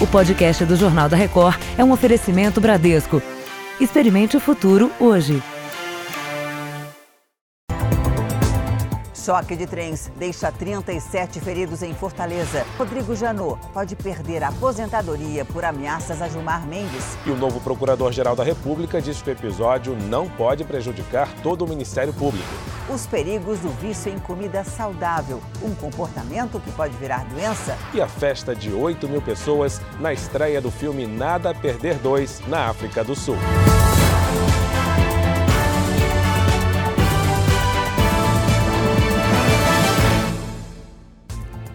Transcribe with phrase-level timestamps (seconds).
[0.00, 3.22] O podcast do Jornal da Record é um oferecimento Bradesco.
[3.78, 5.42] Experimente o futuro hoje.
[9.14, 12.64] Choque de trens deixa 37 feridos em Fortaleza.
[12.78, 17.18] Rodrigo Janot pode perder a aposentadoria por ameaças a Gilmar Mendes.
[17.26, 21.68] E o novo Procurador-Geral da República diz que o episódio não pode prejudicar todo o
[21.68, 22.48] Ministério Público.
[22.92, 27.78] Os perigos do vício em comida saudável, um comportamento que pode virar doença.
[27.94, 32.48] E a festa de 8 mil pessoas na estreia do filme Nada a Perder 2
[32.48, 33.36] na África do Sul.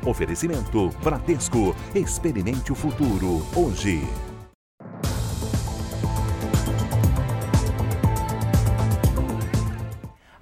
[0.05, 1.73] Oferecimento Bradesco.
[1.95, 4.05] Experimente o futuro hoje.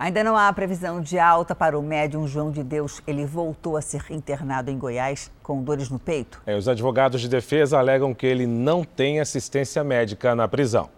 [0.03, 3.01] Ainda não há previsão de alta para o médium João de Deus.
[3.07, 6.41] Ele voltou a ser internado em Goiás com dores no peito.
[6.45, 10.89] É, os advogados de defesa alegam que ele não tem assistência médica na prisão.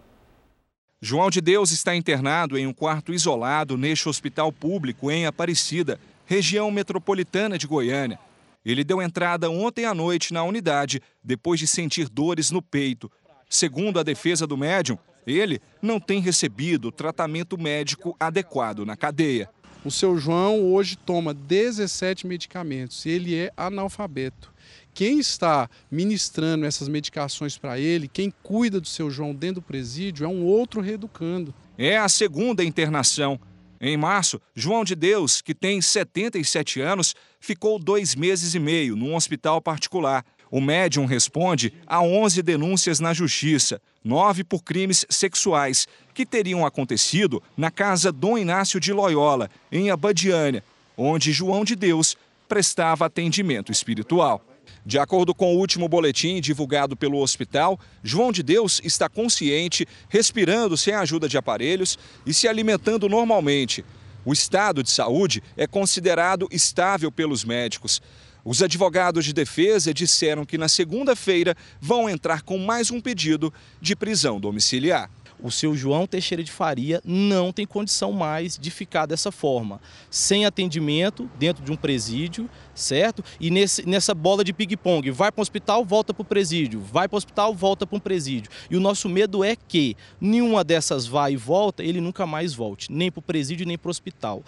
[1.00, 6.68] João de Deus está internado em um quarto isolado neste hospital público em Aparecida, região
[6.72, 8.18] metropolitana de Goiânia.
[8.64, 13.08] Ele deu entrada ontem à noite na unidade depois de sentir dores no peito.
[13.48, 14.98] Segundo a defesa do médium,
[15.34, 19.48] ele não tem recebido tratamento médico adequado na cadeia.
[19.84, 24.52] O seu João hoje toma 17 medicamentos e ele é analfabeto.
[24.92, 30.24] Quem está ministrando essas medicações para ele, quem cuida do seu João dentro do presídio,
[30.24, 31.54] é um outro reeducando.
[31.76, 33.38] É a segunda internação.
[33.80, 39.14] Em março, João de Deus, que tem 77 anos, ficou dois meses e meio num
[39.14, 40.24] hospital particular.
[40.50, 47.42] O médium responde a 11 denúncias na justiça, nove por crimes sexuais, que teriam acontecido
[47.56, 50.62] na casa Dom Inácio de Loyola, em Abadiânia,
[50.96, 52.16] onde João de Deus
[52.48, 54.42] prestava atendimento espiritual.
[54.84, 60.76] De acordo com o último boletim divulgado pelo hospital, João de Deus está consciente, respirando
[60.76, 63.84] sem a ajuda de aparelhos e se alimentando normalmente.
[64.24, 68.00] O estado de saúde é considerado estável pelos médicos.
[68.48, 73.96] Os advogados de defesa disseram que na segunda-feira vão entrar com mais um pedido de
[73.96, 75.10] prisão domiciliar
[75.42, 79.80] o seu João Teixeira de Faria não tem condição mais de ficar dessa forma,
[80.10, 83.22] sem atendimento dentro de um presídio, certo?
[83.38, 87.06] E nesse, nessa bola de ping-pong, vai para o hospital, volta para o presídio, vai
[87.08, 88.50] para o hospital, volta para um presídio.
[88.70, 92.90] E o nosso medo é que nenhuma dessas vai e volta, ele nunca mais volte,
[92.90, 94.42] nem para o presídio nem para o hospital.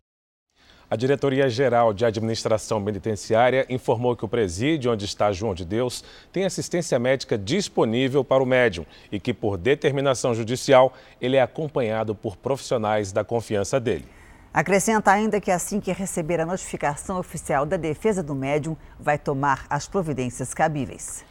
[0.91, 6.47] A Diretoria-Geral de Administração Penitenciária informou que o presídio onde está João de Deus tem
[6.47, 12.39] assistência médica disponível para o médium e que, por determinação judicial, ele é acompanhado por
[12.39, 14.07] profissionais da confiança dele.
[14.51, 19.67] Acrescenta ainda que assim que receber a notificação oficial da defesa do médium, vai tomar
[19.69, 21.23] as providências cabíveis.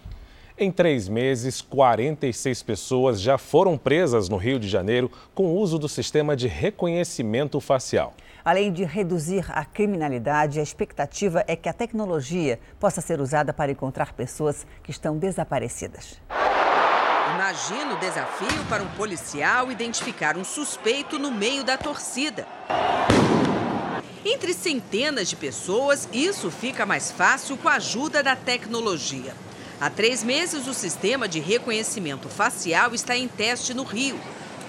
[0.56, 5.80] Em três meses, 46 pessoas já foram presas no Rio de Janeiro com o uso
[5.80, 8.14] do sistema de reconhecimento facial.
[8.48, 13.74] Além de reduzir a criminalidade, a expectativa é que a tecnologia possa ser usada para
[13.74, 16.22] encontrar pessoas que estão desaparecidas.
[17.36, 22.48] Imagina o desafio para um policial identificar um suspeito no meio da torcida.
[24.24, 29.36] Entre centenas de pessoas, isso fica mais fácil com a ajuda da tecnologia.
[29.78, 34.18] Há três meses, o sistema de reconhecimento facial está em teste no Rio.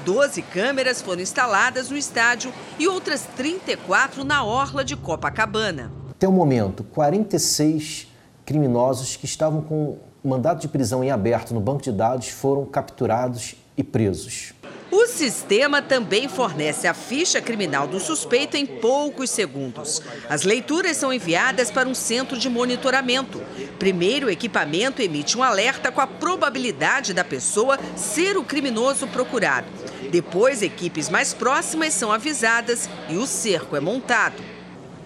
[0.04, 5.90] 12 câmeras foram instaladas no estádio e outras 34 na orla de Copacabana.
[6.10, 8.08] Até o momento, 46
[8.44, 13.54] criminosos que estavam com mandato de prisão em aberto no banco de dados foram capturados
[13.76, 14.52] e presos.
[14.90, 20.00] O sistema também fornece a ficha criminal do suspeito em poucos segundos.
[20.30, 23.42] As leituras são enviadas para um centro de monitoramento.
[23.78, 29.66] Primeiro, o equipamento emite um alerta com a probabilidade da pessoa ser o criminoso procurado.
[30.10, 34.57] Depois, equipes mais próximas são avisadas e o cerco é montado.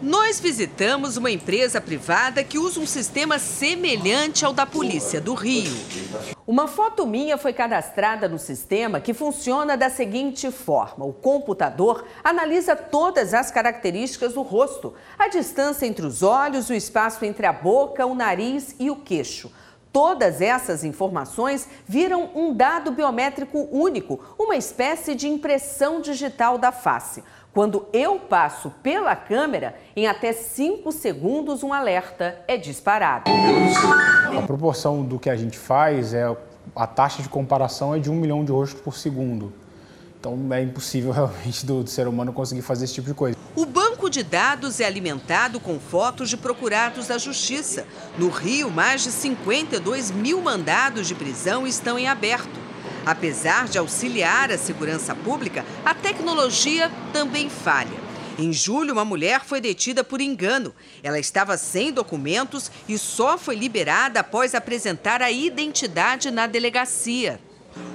[0.02, 5.72] Nós visitamos uma empresa privada que usa um sistema semelhante ao da Polícia do Rio.
[6.44, 12.74] Uma foto minha foi cadastrada no sistema que funciona da seguinte forma: o computador analisa
[12.74, 18.04] todas as características do rosto, a distância entre os olhos, o espaço entre a boca,
[18.04, 19.52] o nariz e o queixo.
[19.92, 27.22] Todas essas informações viram um dado biométrico único, uma espécie de impressão digital da face.
[27.52, 33.30] Quando eu passo pela câmera, em até 5 segundos um alerta é disparado.
[34.38, 36.34] A proporção do que a gente faz é
[36.74, 39.52] a taxa de comparação é de um milhão de rostos por segundo.
[40.18, 43.36] Então é impossível realmente do, do, ser humano conseguir fazer esse tipo de coisa.
[43.54, 47.84] O banco de dados é alimentado com fotos de procurados da justiça.
[48.16, 52.61] No Rio, mais de 52 mil mandados de prisão estão em aberto.
[53.04, 58.12] Apesar de auxiliar a segurança pública, a tecnologia também falha.
[58.38, 60.74] Em julho, uma mulher foi detida por engano.
[61.02, 67.40] Ela estava sem documentos e só foi liberada após apresentar a identidade na delegacia.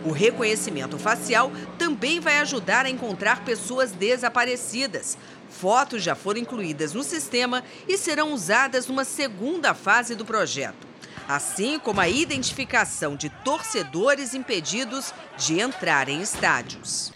[0.06, 5.18] O reconhecimento facial também vai ajudar a encontrar pessoas desaparecidas.
[5.50, 10.88] Fotos já foram incluídas no sistema e serão usadas numa segunda fase do projeto.
[11.28, 17.12] Assim como a identificação de torcedores impedidos de entrar em estádios.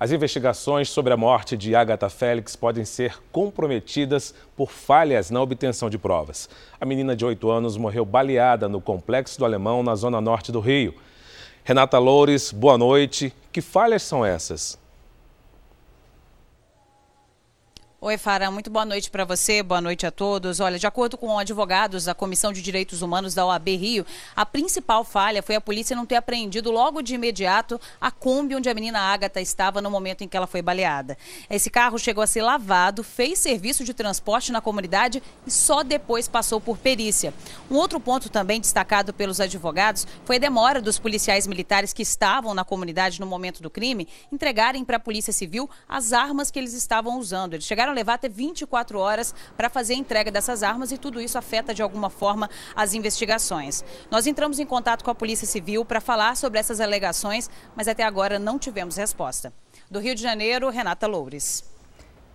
[0.00, 5.90] As investigações sobre a morte de Agatha Félix podem ser comprometidas por falhas na obtenção
[5.90, 6.48] de provas.
[6.80, 10.58] A menina de 8 anos morreu baleada no Complexo do Alemão, na zona norte do
[10.58, 10.94] Rio.
[11.62, 13.32] Renata Loures, boa noite.
[13.52, 14.81] Que falhas são essas?
[18.04, 20.58] Oi, Fara, muito boa noite para você, boa noite a todos.
[20.58, 24.04] Olha, de acordo com advogados da Comissão de Direitos Humanos da OAB Rio,
[24.34, 28.68] a principal falha foi a polícia não ter apreendido logo de imediato a Kombi onde
[28.68, 31.16] a menina Ágata estava no momento em que ela foi baleada.
[31.48, 36.26] Esse carro chegou a ser lavado, fez serviço de transporte na comunidade e só depois
[36.26, 37.32] passou por perícia.
[37.70, 42.52] Um outro ponto também destacado pelos advogados foi a demora dos policiais militares que estavam
[42.52, 46.74] na comunidade no momento do crime entregarem para a Polícia Civil as armas que eles
[46.74, 47.54] estavam usando.
[47.54, 51.38] Eles chegaram levar até 24 horas para fazer a entrega dessas armas e tudo isso
[51.38, 53.84] afeta de alguma forma as investigações.
[54.10, 58.02] Nós entramos em contato com a Polícia Civil para falar sobre essas alegações, mas até
[58.02, 59.52] agora não tivemos resposta.
[59.90, 61.64] Do Rio de Janeiro, Renata Loures.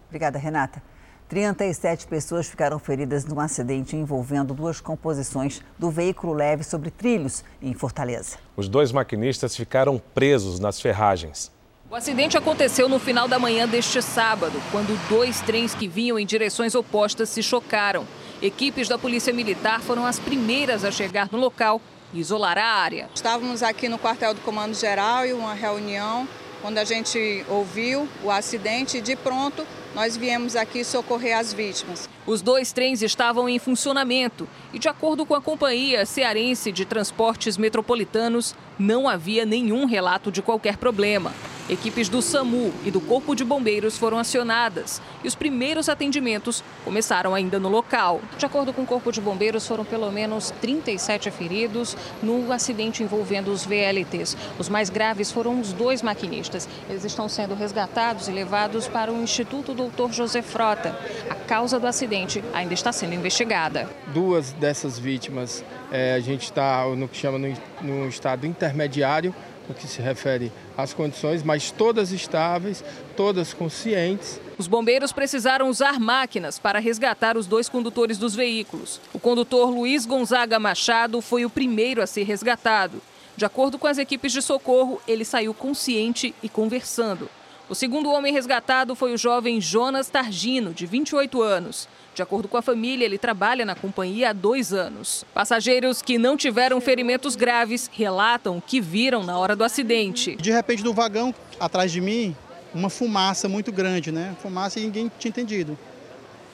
[0.07, 0.81] Obrigada, Renata.
[1.27, 7.73] 37 pessoas ficaram feridas num acidente envolvendo duas composições do veículo leve sobre trilhos em
[7.73, 8.37] Fortaleza.
[8.55, 11.51] Os dois maquinistas ficaram presos nas ferragens.
[11.89, 16.25] O acidente aconteceu no final da manhã deste sábado, quando dois trens que vinham em
[16.25, 18.05] direções opostas se chocaram.
[18.41, 21.81] Equipes da Polícia Militar foram as primeiras a chegar no local
[22.13, 23.09] e isolar a área.
[23.15, 26.27] Estávamos aqui no quartel do Comando Geral e uma reunião
[26.61, 32.09] quando a gente ouviu o acidente, de pronto nós viemos aqui socorrer as vítimas.
[32.27, 37.55] Os dois trens estavam em funcionamento e, de acordo com a Companhia Cearense de Transportes
[37.55, 41.31] Metropolitanos, não havia nenhum relato de qualquer problema.
[41.69, 47.35] Equipes do SAMU e do Corpo de Bombeiros foram acionadas e os primeiros atendimentos começaram
[47.35, 48.21] ainda no local.
[48.37, 53.51] De acordo com o Corpo de Bombeiros, foram pelo menos 37 feridos no acidente envolvendo
[53.51, 54.37] os VLTs.
[54.57, 56.69] Os mais graves foram os dois maquinistas.
[56.89, 60.13] Eles estão sendo resgatados e levados para o Instituto Dr.
[60.13, 60.97] José Frota.
[61.29, 62.16] A causa do acidente
[62.53, 63.89] ainda está sendo investigada.
[64.13, 69.33] Duas dessas vítimas é, a gente está no que chama no, no estado intermediário
[69.67, 72.83] no que se refere às condições, mas todas estáveis,
[73.15, 74.39] todas conscientes.
[74.57, 79.01] Os bombeiros precisaram usar máquinas para resgatar os dois condutores dos veículos.
[79.13, 83.01] O condutor Luiz Gonzaga Machado foi o primeiro a ser resgatado.
[83.35, 87.29] De acordo com as equipes de socorro, ele saiu consciente e conversando.
[87.69, 91.89] O segundo homem resgatado foi o jovem Jonas Targino, de 28 anos.
[92.15, 95.25] De acordo com a família, ele trabalha na companhia há dois anos.
[95.33, 100.37] Passageiros que não tiveram ferimentos graves relatam que viram na hora do acidente.
[100.37, 102.33] De repente, do vagão atrás de mim,
[102.73, 104.33] uma fumaça muito grande, né?
[104.41, 105.77] Fumaça e ninguém tinha entendido.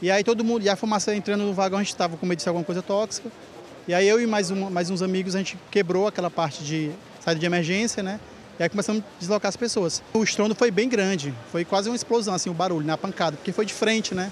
[0.01, 2.38] E aí todo mundo, e a fumaça entrando no vagão, a gente estava com medo
[2.38, 3.31] de ser alguma coisa tóxica.
[3.88, 6.89] E aí eu e mais, um, mais uns amigos, a gente quebrou aquela parte de
[7.19, 8.20] saída de emergência, né?
[8.63, 10.01] E aí começamos a deslocar as pessoas.
[10.13, 13.51] O estrondo foi bem grande, foi quase uma explosão, assim, o barulho, na pancada, porque
[13.51, 14.32] foi de frente, né?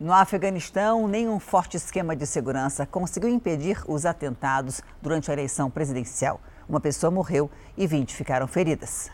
[0.00, 6.40] No Afeganistão, nenhum forte esquema de segurança conseguiu impedir os atentados durante a eleição presidencial.
[6.68, 7.48] Uma pessoa morreu
[7.78, 9.12] e 20 ficaram feridas.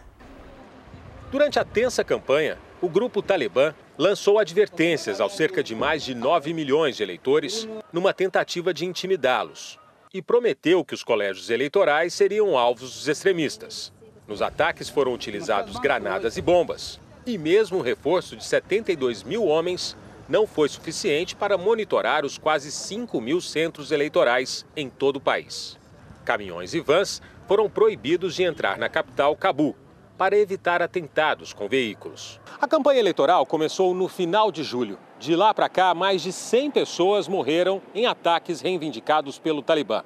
[1.30, 6.54] Durante a tensa campanha, o grupo Talibã lançou advertências aos cerca de mais de 9
[6.54, 9.78] milhões de eleitores numa tentativa de intimidá-los
[10.12, 13.92] e prometeu que os colégios eleitorais seriam alvos dos extremistas.
[14.26, 19.96] Nos ataques foram utilizados granadas e bombas, e mesmo um reforço de 72 mil homens
[20.28, 25.78] não foi suficiente para monitorar os quase 5 mil centros eleitorais em todo o país.
[26.24, 29.74] Caminhões e vans foram proibidos de entrar na capital, Cabu,
[30.18, 32.40] para evitar atentados com veículos.
[32.60, 34.98] A campanha eleitoral começou no final de julho.
[35.20, 40.02] De lá para cá, mais de 100 pessoas morreram em ataques reivindicados pelo Talibã.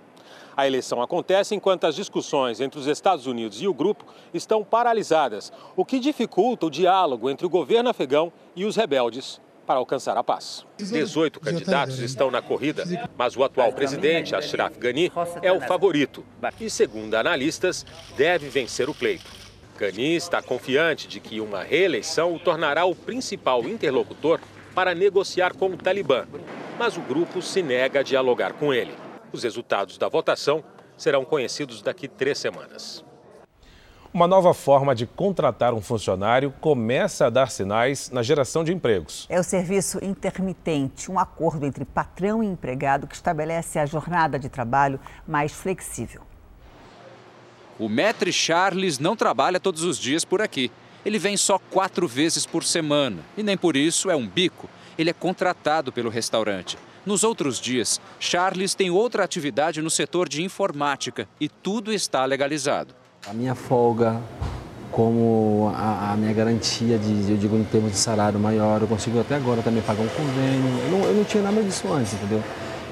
[0.54, 4.04] A eleição acontece enquanto as discussões entre os Estados Unidos e o grupo
[4.34, 9.78] estão paralisadas, o que dificulta o diálogo entre o governo afegão e os rebeldes para
[9.78, 10.66] alcançar a paz.
[10.76, 12.84] 18 candidatos estão na corrida,
[13.16, 16.22] mas o atual presidente, Ashraf Ghani, é o favorito
[16.60, 19.41] e, segundo analistas, deve vencer o pleito.
[19.72, 24.38] Cani está confiante de que uma reeleição o tornará o principal interlocutor
[24.74, 26.26] para negociar com o Talibã,
[26.78, 28.94] mas o grupo se nega a dialogar com ele.
[29.32, 30.62] Os resultados da votação
[30.96, 33.04] serão conhecidos daqui três semanas.
[34.14, 39.26] Uma nova forma de contratar um funcionário começa a dar sinais na geração de empregos.
[39.30, 44.50] É o serviço intermitente, um acordo entre patrão e empregado que estabelece a jornada de
[44.50, 46.20] trabalho mais flexível.
[47.78, 50.70] O Maître Charles não trabalha todos os dias por aqui.
[51.04, 54.68] Ele vem só quatro vezes por semana e nem por isso é um bico.
[54.96, 56.76] Ele é contratado pelo restaurante.
[57.04, 62.94] Nos outros dias, Charles tem outra atividade no setor de informática e tudo está legalizado.
[63.26, 64.20] A minha folga,
[64.92, 69.18] como a, a, minha garantia de, eu digo, em termos de salário maior, eu consigo
[69.18, 70.78] até agora também pagar um convênio.
[70.84, 72.42] Eu não, eu não tinha nada disso antes, entendeu?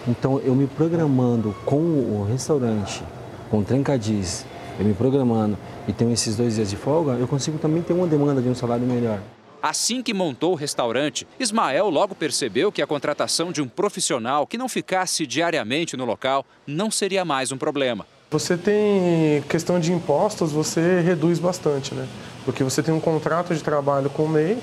[0.08, 3.04] Então, eu me programando com o restaurante,
[3.48, 4.44] com o Trencadiz,
[4.80, 8.06] eu me programando e tenho esses dois dias de folga, eu consigo também ter uma
[8.06, 9.20] demanda de um salário melhor.
[9.62, 14.56] Assim que montou o restaurante, Ismael logo percebeu que a contratação de um profissional que
[14.56, 18.06] não ficasse diariamente no local não seria mais um problema.
[18.30, 22.08] Você tem questão de impostos, você reduz bastante, né?
[22.44, 24.56] Porque você tem um contrato de trabalho com o MEI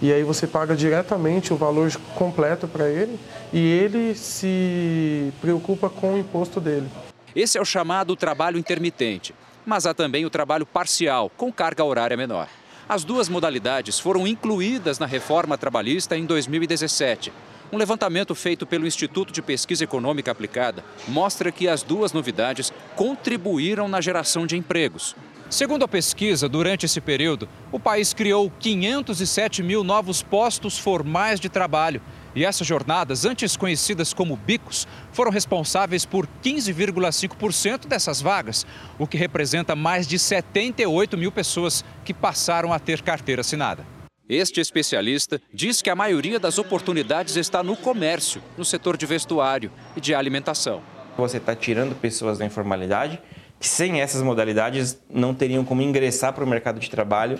[0.00, 3.18] e aí você paga diretamente o valor completo para ele
[3.52, 6.86] e ele se preocupa com o imposto dele.
[7.34, 12.16] Esse é o chamado trabalho intermitente, mas há também o trabalho parcial, com carga horária
[12.16, 12.48] menor.
[12.88, 17.32] As duas modalidades foram incluídas na reforma trabalhista em 2017.
[17.72, 23.88] Um levantamento feito pelo Instituto de Pesquisa Econômica Aplicada mostra que as duas novidades contribuíram
[23.88, 25.16] na geração de empregos.
[25.50, 31.48] Segundo a pesquisa, durante esse período, o país criou 507 mil novos postos formais de
[31.48, 32.02] trabalho.
[32.34, 38.66] E essas jornadas, antes conhecidas como bicos, foram responsáveis por 15,5% dessas vagas,
[38.98, 43.86] o que representa mais de 78 mil pessoas que passaram a ter carteira assinada.
[44.28, 49.70] Este especialista diz que a maioria das oportunidades está no comércio, no setor de vestuário
[49.94, 50.82] e de alimentação.
[51.16, 53.20] Você está tirando pessoas da informalidade
[53.60, 57.38] que, sem essas modalidades, não teriam como ingressar para o mercado de trabalho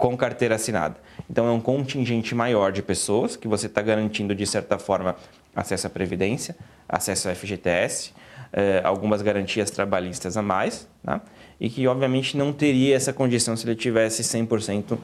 [0.00, 0.96] com carteira assinada.
[1.28, 5.14] Então, é um contingente maior de pessoas que você está garantindo, de certa forma,
[5.54, 6.56] acesso à Previdência,
[6.88, 8.14] acesso ao FGTS,
[8.50, 11.20] eh, algumas garantias trabalhistas a mais, né?
[11.60, 14.98] e que, obviamente, não teria essa condição se ele tivesse 100%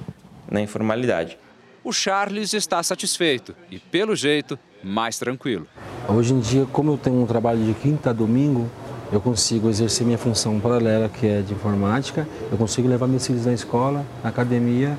[0.50, 1.36] na informalidade.
[1.84, 5.66] O Charles está satisfeito e, pelo jeito, mais tranquilo.
[6.08, 8.70] Hoje em dia, como eu tenho um trabalho de quinta a domingo,
[9.12, 13.46] eu consigo exercer minha função paralela, que é de informática, eu consigo levar meus filhos
[13.46, 14.98] na escola, na academia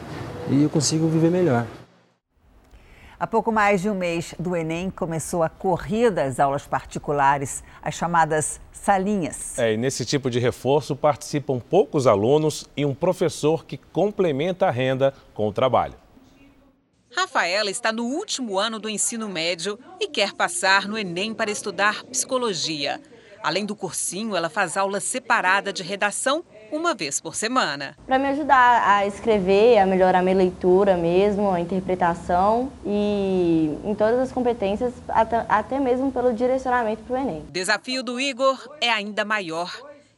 [0.49, 1.65] e eu consigo viver melhor.
[3.19, 7.95] Há pouco mais de um mês do Enem começou a corrida às aulas particulares, as
[7.95, 9.57] chamadas salinhas.
[9.57, 14.71] É, e nesse tipo de reforço participam poucos alunos e um professor que complementa a
[14.71, 15.95] renda com o trabalho.
[17.11, 22.03] Rafaela está no último ano do ensino médio e quer passar no Enem para estudar
[22.03, 23.01] psicologia.
[23.43, 27.95] Além do cursinho, ela faz aula separada de redação uma vez por semana.
[28.05, 34.19] Para me ajudar a escrever, a melhorar minha leitura mesmo, a interpretação e em todas
[34.19, 34.93] as competências,
[35.47, 37.43] até mesmo pelo direcionamento para o Enem.
[37.47, 39.71] O desafio do Igor é ainda maior.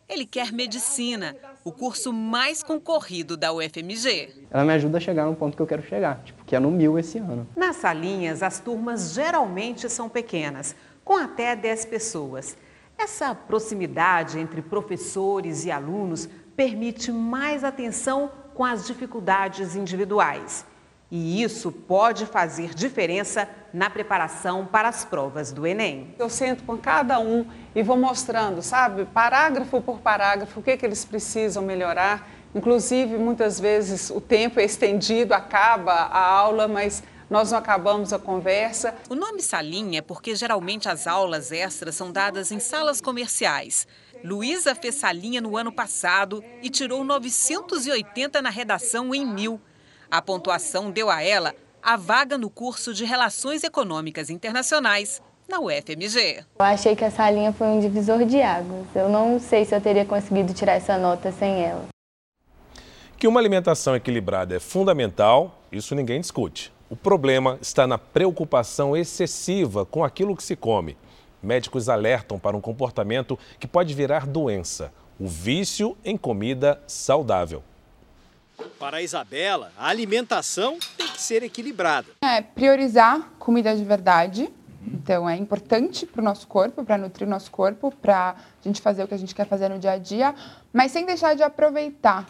[0.08, 4.48] Ele quer medicina, o curso mais concorrido da UFMG.
[4.50, 6.72] Ela me ajuda a chegar no ponto que eu quero chegar, tipo, que é no
[6.72, 7.48] mil esse ano.
[7.56, 12.58] Nas salinhas, as turmas geralmente são pequenas, com até 10 pessoas.
[13.02, 20.66] Essa proximidade entre professores e alunos permite mais atenção com as dificuldades individuais.
[21.10, 26.14] E isso pode fazer diferença na preparação para as provas do Enem.
[26.20, 30.86] Eu sento com cada um e vou mostrando, sabe, parágrafo por parágrafo, o que, que
[30.86, 32.28] eles precisam melhorar.
[32.54, 38.20] Inclusive, muitas vezes o tempo é estendido, acaba a aula, mas nós não acabamos a
[38.20, 38.96] conversa.
[39.10, 43.88] O nome salinha é porque geralmente as aulas extras são dadas em salas comerciais.
[44.24, 49.62] Luísa fez salinha no ano passado e tirou 980 na redação em mil.
[50.10, 56.44] A pontuação deu a ela a vaga no curso de Relações Econômicas Internacionais na UFMG.
[56.60, 58.88] Eu achei que essa linha foi um divisor de águas.
[58.94, 61.88] Eu não sei se eu teria conseguido tirar essa nota sem ela.
[63.18, 66.72] Que uma alimentação equilibrada é fundamental, isso ninguém discute.
[66.90, 70.98] O problema está na preocupação excessiva com aquilo que se come.
[71.42, 77.62] Médicos alertam para um comportamento que pode virar doença: o vício em comida saudável.
[78.80, 82.08] Para a Isabela, a alimentação tem que ser equilibrada.
[82.24, 84.50] É priorizar comida de verdade.
[84.88, 88.82] Então é importante para o nosso corpo, para nutrir o nosso corpo, para a gente
[88.82, 90.34] fazer o que a gente quer fazer no dia a dia,
[90.74, 92.26] mas sem deixar de aproveitar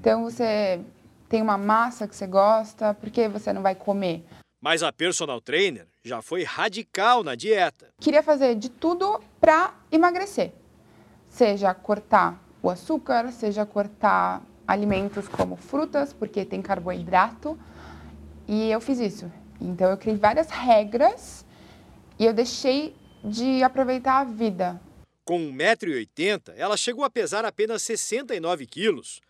[0.00, 0.80] Então você
[1.30, 4.24] tem uma massa que você gosta, por que você não vai comer?
[4.60, 7.88] Mas a personal trainer já foi radical na dieta.
[8.00, 10.52] Queria fazer de tudo para emagrecer.
[11.28, 17.56] Seja cortar o açúcar, seja cortar alimentos como frutas, porque tem carboidrato.
[18.48, 19.32] E eu fiz isso.
[19.60, 21.46] Então eu criei várias regras
[22.18, 24.80] e eu deixei de aproveitar a vida.
[25.24, 29.20] Com 1,80m, ela chegou a pesar apenas 69 quilos.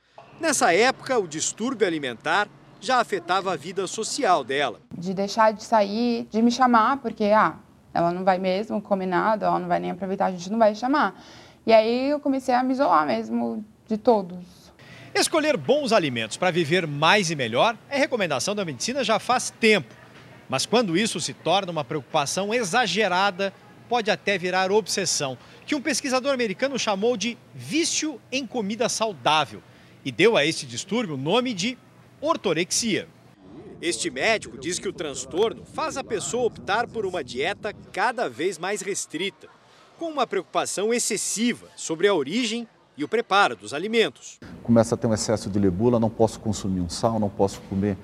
[0.40, 2.48] Nessa época, o distúrbio alimentar
[2.80, 4.80] já afetava a vida social dela.
[4.96, 7.56] De deixar de sair, de me chamar, porque ah,
[7.92, 10.74] ela não vai mesmo comer nada, ela não vai nem aproveitar, a gente não vai
[10.74, 11.22] chamar.
[11.66, 14.38] E aí eu comecei a me isolar mesmo de todos.
[15.14, 19.94] Escolher bons alimentos para viver mais e melhor é recomendação da medicina já faz tempo.
[20.48, 23.52] Mas quando isso se torna uma preocupação exagerada,
[23.90, 29.62] pode até virar obsessão, que um pesquisador americano chamou de vício em comida saudável
[30.04, 31.76] e deu a esse distúrbio o nome de
[32.20, 33.08] ortorexia.
[33.80, 38.58] Este médico diz que o transtorno faz a pessoa optar por uma dieta cada vez
[38.58, 39.48] mais restrita,
[39.98, 44.38] com uma preocupação excessiva sobre a origem e o preparo dos alimentos.
[44.62, 47.96] Começa a ter um excesso de lebula, não posso consumir um sal, não posso comer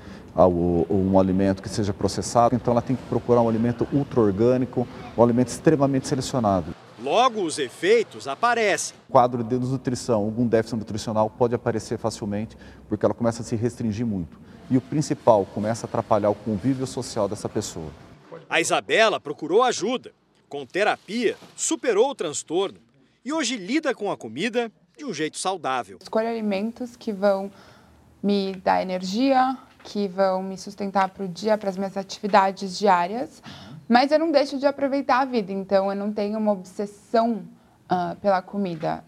[0.91, 4.87] um alimento que seja processado, então ela tem que procurar um alimento ultra-orgânico,
[5.17, 6.75] um alimento extremamente selecionado.
[7.07, 8.97] Logo, os efeitos aparecem.
[9.09, 12.59] Quadro de desnutrição, algum déficit nutricional pode aparecer facilmente,
[12.89, 14.37] porque ela começa a se restringir muito.
[14.69, 17.93] E o principal, começa a atrapalhar o convívio social dessa pessoa.
[18.51, 20.11] A Isabela procurou ajuda.
[20.49, 22.81] Com terapia, superou o transtorno
[23.25, 25.99] e hoje lida com a comida de um jeito saudável.
[26.03, 27.53] Escolho alimentos que vão
[28.21, 33.41] me dar energia, que vão me sustentar para o dia, para as minhas atividades diárias,
[33.89, 37.45] mas eu não deixo de aproveitar a vida, então eu não tenho uma obsessão
[37.85, 39.05] uh, pela comida.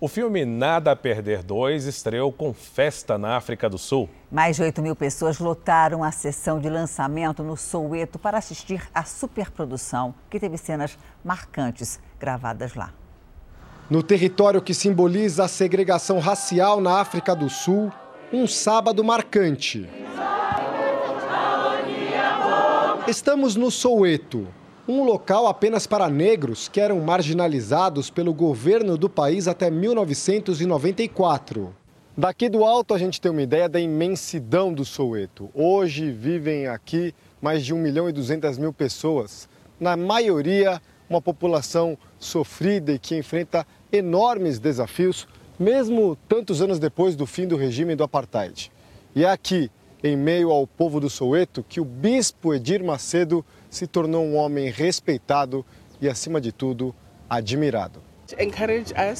[0.00, 4.08] O filme Nada a Perder 2 estreou com festa na África do Sul.
[4.30, 9.02] Mais de 8 mil pessoas lotaram a sessão de lançamento no Soweto para assistir à
[9.02, 12.92] superprodução, que teve cenas marcantes gravadas lá.
[13.90, 17.90] No território que simboliza a segregação racial na África do Sul,
[18.32, 19.88] um sábado marcante.
[23.06, 24.46] Estamos no Soweto,
[24.86, 31.74] um local apenas para negros que eram marginalizados pelo governo do país até 1994.
[32.16, 35.48] Daqui do alto a gente tem uma ideia da imensidão do Soweto.
[35.54, 39.48] Hoje vivem aqui mais de 1 milhão e 200 mil pessoas,
[39.80, 45.26] na maioria uma população sofrida e que enfrenta enormes desafios,
[45.58, 48.70] mesmo tantos anos depois do fim do regime do apartheid.
[49.14, 49.70] E é aqui,
[50.02, 54.70] em meio ao povo do Soweto, que o bispo Edir Macedo se tornou um homem
[54.70, 55.64] respeitado
[56.00, 56.94] e, acima de tudo,
[57.28, 58.00] admirado.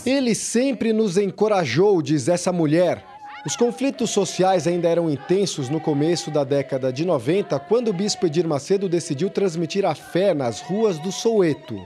[0.09, 3.05] Ele sempre nos encorajou, diz essa mulher.
[3.49, 8.27] Os conflitos sociais ainda eram intensos no começo da década de 90, quando o bispo
[8.27, 11.81] Edir Macedo decidiu transmitir a fé nas ruas do Soweto.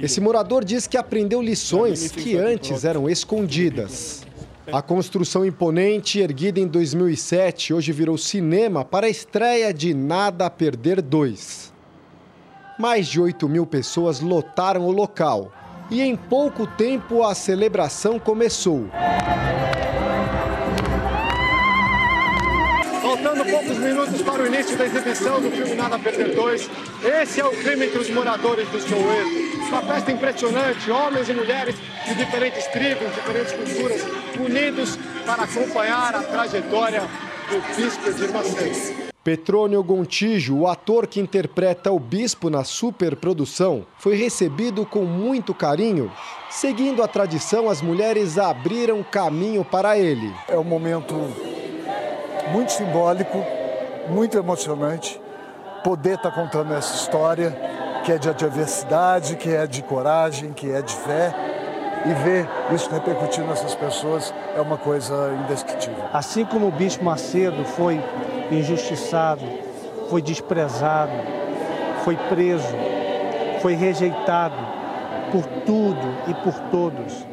[0.00, 4.24] Esse morador diz que aprendeu lições que antes eram escondidas.
[4.72, 10.50] A construção imponente, erguida em 2007, hoje virou cinema para a estreia de Nada a
[10.50, 11.72] Perder 2.
[12.78, 15.50] Mais de 8 mil pessoas lotaram o local
[15.90, 18.88] e em pouco tempo a celebração começou.
[23.22, 26.70] Faltando poucos minutos para o início da exibição do filme Nada a Perder 2,
[27.20, 29.68] esse é o clima entre os moradores do Soweto.
[29.68, 31.74] Uma festa impressionante, homens e mulheres
[32.06, 34.06] de diferentes tribos, diferentes culturas,
[34.38, 37.02] unidos para acompanhar a trajetória
[37.50, 39.10] do bispo de Macedo.
[39.22, 46.10] Petrônio Gontijo, o ator que interpreta o bispo na superprodução, foi recebido com muito carinho.
[46.48, 50.32] Seguindo a tradição, as mulheres abriram caminho para ele.
[50.48, 51.14] É um momento
[52.50, 53.44] muito simbólico,
[54.08, 55.20] muito emocionante,
[55.84, 57.56] poder estar contando essa história
[58.04, 61.34] que é de adversidade, que é de coragem, que é de fé.
[62.06, 66.02] E ver isso repercutir nessas pessoas é uma coisa indescritível.
[66.12, 68.02] Assim como o Bispo Macedo foi
[68.50, 69.44] injustiçado,
[70.08, 71.12] foi desprezado,
[72.02, 72.74] foi preso,
[73.60, 74.56] foi rejeitado
[75.30, 77.26] por tudo e por todos.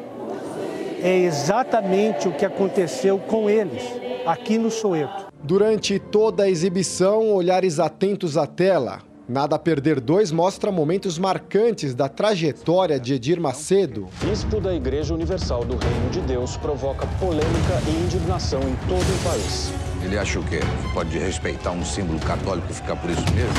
[1.01, 3.83] É exatamente o que aconteceu com eles,
[4.27, 5.27] aqui no Soeto.
[5.43, 11.93] Durante toda a exibição, olhares atentos à tela, Nada a Perder 2 mostra momentos marcantes
[11.93, 14.07] da trajetória de Edir Macedo.
[14.21, 19.23] Bispo da Igreja Universal do Reino de Deus provoca polêmica e indignação em todo o
[19.29, 19.69] país.
[20.01, 20.61] Ele acha o quê?
[20.93, 23.53] Pode respeitar um símbolo católico e ficar por isso mesmo?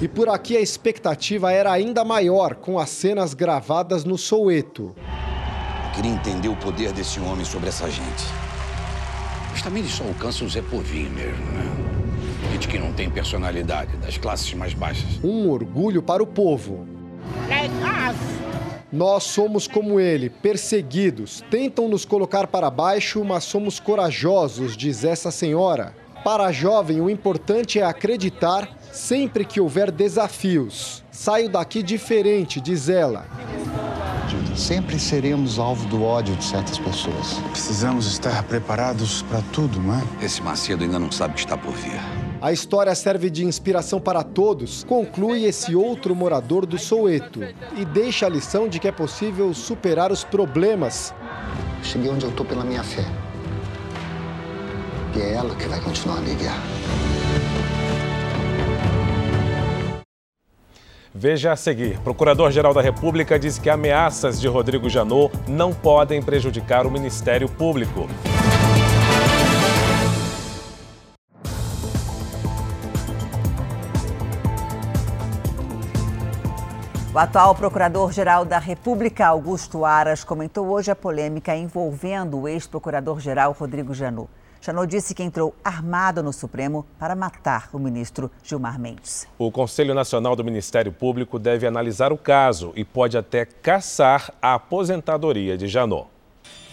[0.00, 4.94] E por aqui a expectativa era ainda maior com as cenas gravadas no Soweto.
[5.86, 8.47] Eu queria entender o poder desse homem sobre essa gente.
[9.58, 12.52] Mas também eles só o Zé Povinho mesmo, né?
[12.52, 15.18] Gente que não tem personalidade, das classes mais baixas.
[15.20, 16.86] Um orgulho para o povo.
[18.92, 21.42] Nós somos como ele, perseguidos.
[21.50, 25.92] Tentam nos colocar para baixo, mas somos corajosos, diz essa senhora.
[26.22, 31.04] Para a jovem, o importante é acreditar sempre que houver desafios.
[31.10, 33.26] Saio daqui diferente, diz ela.
[34.56, 37.34] Sempre seremos alvo do ódio de certas pessoas.
[37.52, 40.02] Precisamos estar preparados para tudo, não é?
[40.20, 42.00] Esse Macedo ainda não sabe o que está por vir.
[42.42, 47.40] A história serve de inspiração para todos, conclui esse outro morador do Soueto
[47.76, 51.14] e deixa a lição de que é possível superar os problemas.
[51.84, 53.04] Cheguei onde eu estou pela minha fé.
[55.16, 56.60] E é ela que vai continuar a me guiar.
[61.14, 61.98] Veja a seguir.
[62.00, 68.06] Procurador-Geral da República diz que ameaças de Rodrigo Janot não podem prejudicar o Ministério Público.
[77.14, 83.92] O atual Procurador-Geral da República, Augusto Aras, comentou hoje a polêmica envolvendo o ex-procurador-geral Rodrigo
[83.92, 84.28] Janot.
[84.60, 89.26] Janot disse que entrou armado no Supremo para matar o ministro Gilmar Mendes.
[89.38, 94.54] O Conselho Nacional do Ministério Público deve analisar o caso e pode até caçar a
[94.54, 96.08] aposentadoria de Janot.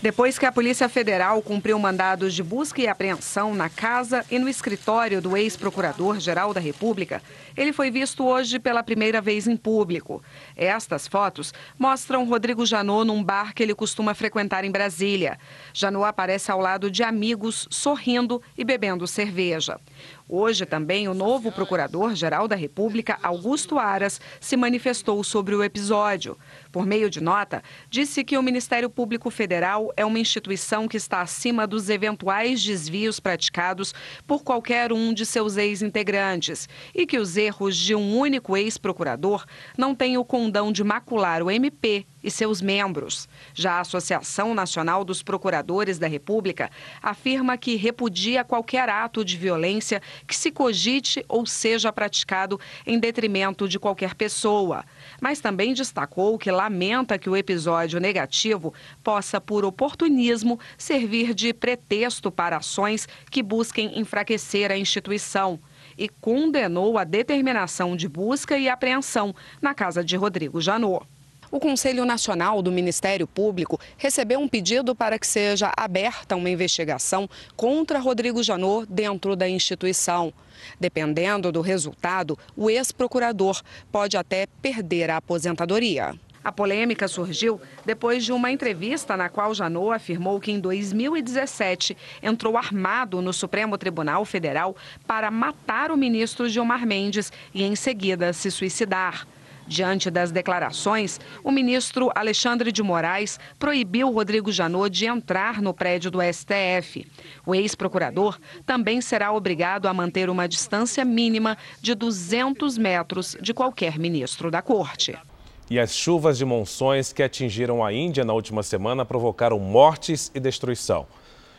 [0.01, 4.47] Depois que a Polícia Federal cumpriu mandados de busca e apreensão na casa e no
[4.47, 7.23] escritório do ex-procurador-geral da República,
[7.57, 10.21] ele foi visto hoje pela primeira vez em público.
[10.55, 15.37] Estas fotos mostram Rodrigo Janot num bar que ele costuma frequentar em Brasília.
[15.73, 19.79] Janot aparece ao lado de amigos, sorrindo e bebendo cerveja.
[20.27, 26.35] Hoje também o novo Procurador-Geral da República, Augusto Aras, se manifestou sobre o episódio.
[26.71, 31.21] Por meio de nota, disse que o Ministério Público Federal é uma instituição que está
[31.21, 33.93] acima dos eventuais desvios praticados
[34.25, 39.45] por qualquer um de seus ex-integrantes e que os erros de um único ex-procurador
[39.77, 43.27] não têm o condão de macular o MP e seus membros.
[43.55, 46.69] Já a Associação Nacional dos Procuradores da República
[47.01, 53.67] afirma que repudia qualquer ato de violência que se cogite ou seja praticado em detrimento
[53.67, 54.85] de qualquer pessoa.
[55.19, 58.71] Mas também destacou que lamenta que o episódio negativo
[59.03, 65.59] possa, por oportunismo, servir de pretexto para ações que busquem enfraquecer a instituição
[65.97, 71.05] e condenou a determinação de busca e apreensão na casa de Rodrigo Janot.
[71.51, 77.29] O Conselho Nacional do Ministério Público recebeu um pedido para que seja aberta uma investigação
[77.55, 80.33] contra Rodrigo Janot dentro da instituição.
[80.79, 86.13] Dependendo do resultado, o ex-procurador pode até perder a aposentadoria.
[86.45, 92.55] A polêmica surgiu depois de uma entrevista na qual Janot afirmou que em 2017 entrou
[92.55, 94.75] armado no Supremo Tribunal Federal
[95.07, 99.25] para matar o ministro Gilmar Mendes e em seguida se suicidar.
[99.67, 106.11] Diante das declarações, o ministro Alexandre de Moraes proibiu Rodrigo Janot de entrar no prédio
[106.11, 107.07] do STF.
[107.43, 113.97] O ex-procurador também será obrigado a manter uma distância mínima de 200 metros de qualquer
[113.97, 115.17] ministro da corte.
[115.67, 120.39] E as chuvas de monções que atingiram a Índia na última semana provocaram mortes e
[120.39, 121.07] destruição.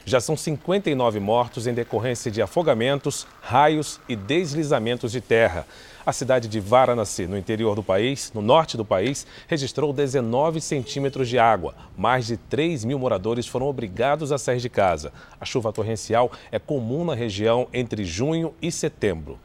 [0.05, 5.67] Já são 59 mortos em decorrência de afogamentos, raios e deslizamentos de terra.
[6.07, 11.29] A cidade de Varanasi, no interior do país, no norte do país, registrou 19 centímetros
[11.29, 11.75] de água.
[11.99, 15.13] Mais de 3 mil moradores foram obrigados a sair de casa.
[15.41, 19.41] A chuva torrencial é comum na região entre junho e setembro.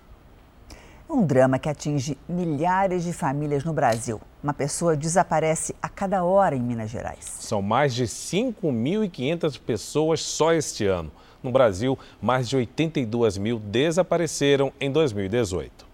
[1.13, 4.21] Um drama que atinge milhares de famílias no Brasil.
[4.41, 7.25] Uma pessoa desaparece a cada hora em Minas Gerais.
[7.41, 11.11] São mais de 5.500 pessoas só este ano.
[11.43, 15.85] No Brasil, mais de 82 mil desapareceram em 2018.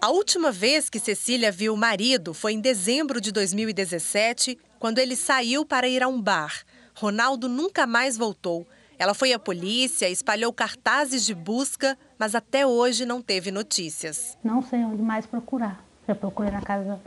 [0.00, 5.14] A última vez que Cecília viu o marido foi em dezembro de 2017, quando ele
[5.14, 6.62] saiu para ir a um bar.
[6.94, 8.66] Ronaldo nunca mais voltou.
[9.04, 14.38] Ela foi à polícia, espalhou cartazes de busca, mas até hoje não teve notícias.
[14.42, 15.84] Não sei onde mais procurar.
[16.08, 16.98] Já procurei na casa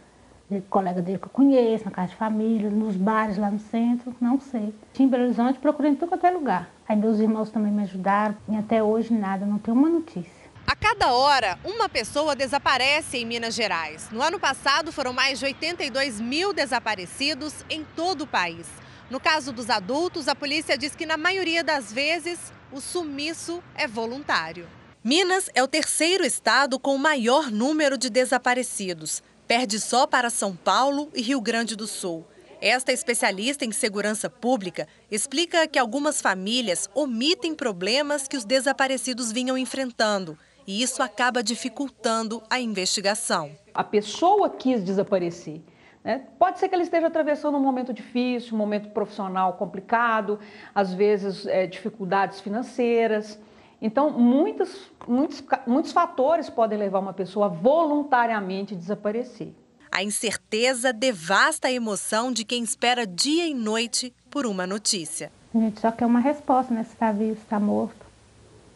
[0.48, 4.16] de colega dele que eu conheço, na casa de família, nos bares lá no centro,
[4.22, 4.76] não sei.
[5.00, 6.70] Em Belo Horizonte procurei em todo qualquer lugar.
[6.88, 10.48] Aí meus irmãos também me ajudaram e até hoje nada, não tenho uma notícia.
[10.68, 14.08] A cada hora, uma pessoa desaparece em Minas Gerais.
[14.12, 18.68] No ano passado, foram mais de 82 mil desaparecidos em todo o país.
[19.10, 23.88] No caso dos adultos, a polícia diz que na maioria das vezes o sumiço é
[23.88, 24.68] voluntário.
[25.02, 29.24] Minas é o terceiro estado com o maior número de desaparecidos.
[29.48, 32.26] Perde só para São Paulo e Rio Grande do Sul.
[32.60, 39.58] Esta especialista em segurança pública explica que algumas famílias omitem problemas que os desaparecidos vinham
[39.58, 43.52] enfrentando e isso acaba dificultando a investigação.
[43.74, 45.62] A pessoa quis desaparecer.
[46.08, 46.22] Né?
[46.40, 50.40] Pode ser que ela esteja atravessando um momento difícil, um momento profissional complicado,
[50.74, 53.38] às vezes é, dificuldades financeiras.
[53.82, 59.54] Então, muitos, muitos, muitos fatores podem levar uma pessoa a voluntariamente desaparecer.
[59.92, 65.30] A incerteza devasta a emoção de quem espera dia e noite por uma notícia.
[65.54, 66.86] A gente só quer uma resposta, né?
[66.86, 68.06] Se está vivo, se está morto.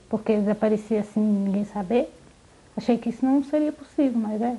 [0.09, 2.13] Porque desaparecia assim, ninguém saber.
[2.75, 4.57] Achei que isso não seria possível, mas é.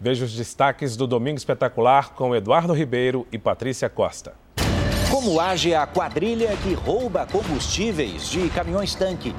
[0.00, 4.32] Veja os destaques do Domingo Espetacular com Eduardo Ribeiro e Patrícia Costa.
[5.10, 9.34] Como age a quadrilha que rouba combustíveis de caminhões-tanque?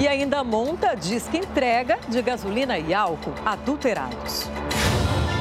[0.00, 4.48] E ainda monta disque entrega de gasolina e álcool adulterados.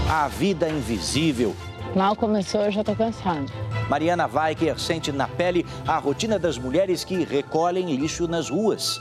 [0.09, 1.55] A vida invisível.
[1.95, 3.51] Mal começou, eu já estou cansado.
[3.87, 8.99] Mariana Weicker sente na pele a rotina das mulheres que recolhem lixo nas ruas.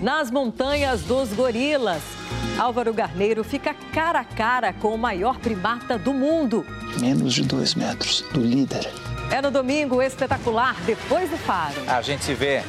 [0.00, 2.02] Nas montanhas dos gorilas,
[2.58, 6.64] Álvaro Garneiro fica cara a cara com o maior primata do mundo.
[7.00, 8.88] Menos de dois metros do líder.
[9.30, 11.82] É no domingo espetacular, depois do faro.
[11.88, 12.62] A gente se vê.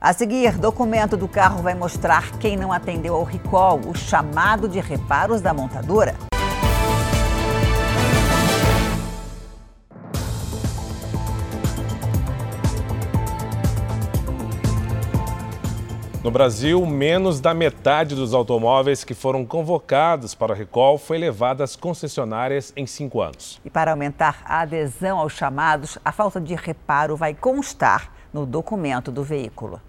[0.00, 4.80] A seguir, documento do carro vai mostrar quem não atendeu ao recall, o chamado de
[4.80, 6.29] reparos da montadora.
[16.22, 21.62] No Brasil, menos da metade dos automóveis que foram convocados para o recall foi levado
[21.62, 23.58] às concessionárias em cinco anos.
[23.64, 29.10] E para aumentar a adesão aos chamados, a falta de reparo vai constar no documento
[29.10, 29.80] do veículo.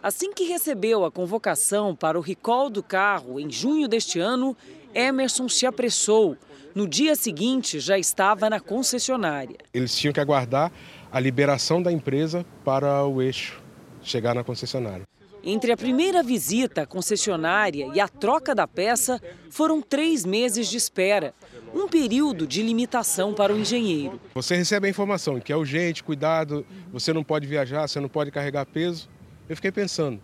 [0.00, 4.56] Assim que recebeu a convocação para o recall do carro em junho deste ano,
[4.94, 6.36] Emerson se apressou.
[6.76, 9.56] No dia seguinte, já estava na concessionária.
[9.74, 10.70] Eles tinham que aguardar
[11.10, 13.66] a liberação da empresa para o eixo
[14.08, 15.04] chegar na concessionária.
[15.42, 20.76] Entre a primeira visita à concessionária e a troca da peça, foram três meses de
[20.76, 21.32] espera.
[21.72, 24.20] Um período de limitação para o engenheiro.
[24.34, 28.30] Você recebe a informação que é urgente, cuidado, você não pode viajar, você não pode
[28.30, 29.08] carregar peso.
[29.48, 30.20] Eu fiquei pensando,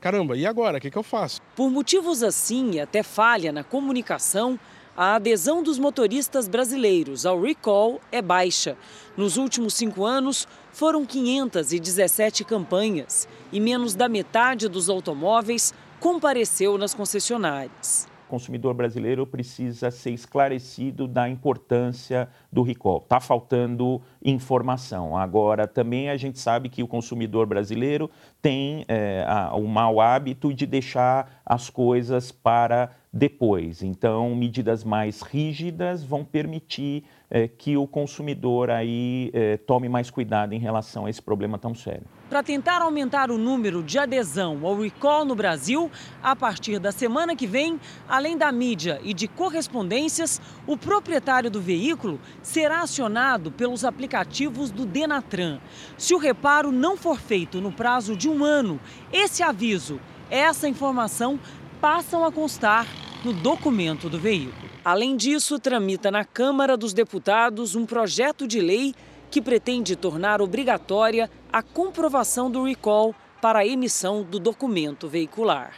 [0.00, 0.78] caramba, e agora?
[0.78, 1.40] O que, que eu faço?
[1.54, 4.58] Por motivos assim e até falha na comunicação,
[4.96, 8.76] a adesão dos motoristas brasileiros ao recall é baixa.
[9.16, 16.92] Nos últimos cinco anos, foram 517 campanhas e menos da metade dos automóveis compareceu nas
[16.92, 18.06] concessionárias.
[18.26, 22.98] O consumidor brasileiro precisa ser esclarecido da importância do recall.
[22.98, 25.16] Está faltando informação.
[25.16, 28.10] Agora, também a gente sabe que o consumidor brasileiro
[28.42, 33.82] tem é, o mau hábito de deixar as coisas para depois.
[33.82, 40.52] Então, medidas mais rígidas vão permitir é, que o consumidor aí é, tome mais cuidado
[40.52, 42.04] em relação a esse problema tão sério.
[42.28, 45.90] Para tentar aumentar o número de adesão ao recall no Brasil,
[46.22, 51.60] a partir da semana que vem, além da mídia e de correspondências, o proprietário do
[51.60, 55.60] veículo será acionado pelos aplicativos do Denatran.
[55.96, 58.80] Se o reparo não for feito no prazo de um ano,
[59.12, 61.38] esse aviso, essa informação
[61.80, 62.86] passam a constar
[63.24, 64.75] no documento do veículo.
[64.86, 68.94] Além disso, tramita na Câmara dos Deputados um projeto de lei
[69.32, 75.72] que pretende tornar obrigatória a comprovação do recall para a emissão do documento veicular.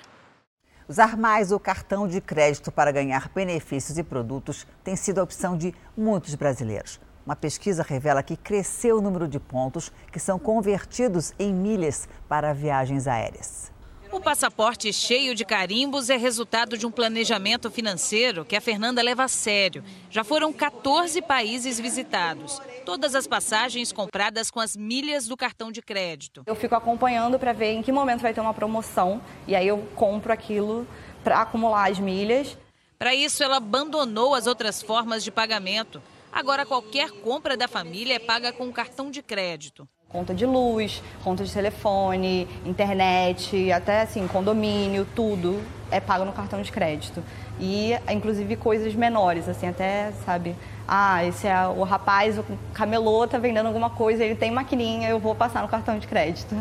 [0.86, 5.56] Usar mais o cartão de crédito para ganhar benefícios e produtos tem sido a opção
[5.56, 7.00] de muitos brasileiros.
[7.24, 12.52] Uma pesquisa revela que cresceu o número de pontos que são convertidos em milhas para
[12.52, 13.72] viagens aéreas.
[14.10, 19.24] O passaporte cheio de carimbos é resultado de um planejamento financeiro que a Fernanda leva
[19.24, 19.84] a sério.
[20.10, 22.58] Já foram 14 países visitados.
[22.86, 26.42] Todas as passagens compradas com as milhas do cartão de crédito.
[26.46, 29.86] Eu fico acompanhando para ver em que momento vai ter uma promoção e aí eu
[29.94, 30.86] compro aquilo
[31.22, 32.56] para acumular as milhas.
[32.98, 36.02] Para isso, ela abandonou as outras formas de pagamento.
[36.32, 39.86] Agora, qualquer compra da família é paga com cartão de crédito.
[40.10, 46.62] Conta de luz, conta de telefone, internet, até assim, condomínio, tudo é pago no cartão
[46.62, 47.22] de crédito.
[47.60, 53.36] E inclusive coisas menores, assim, até, sabe, ah, esse é o rapaz, o camelô tá
[53.36, 56.56] vendendo alguma coisa, ele tem maquininha, eu vou passar no cartão de crédito.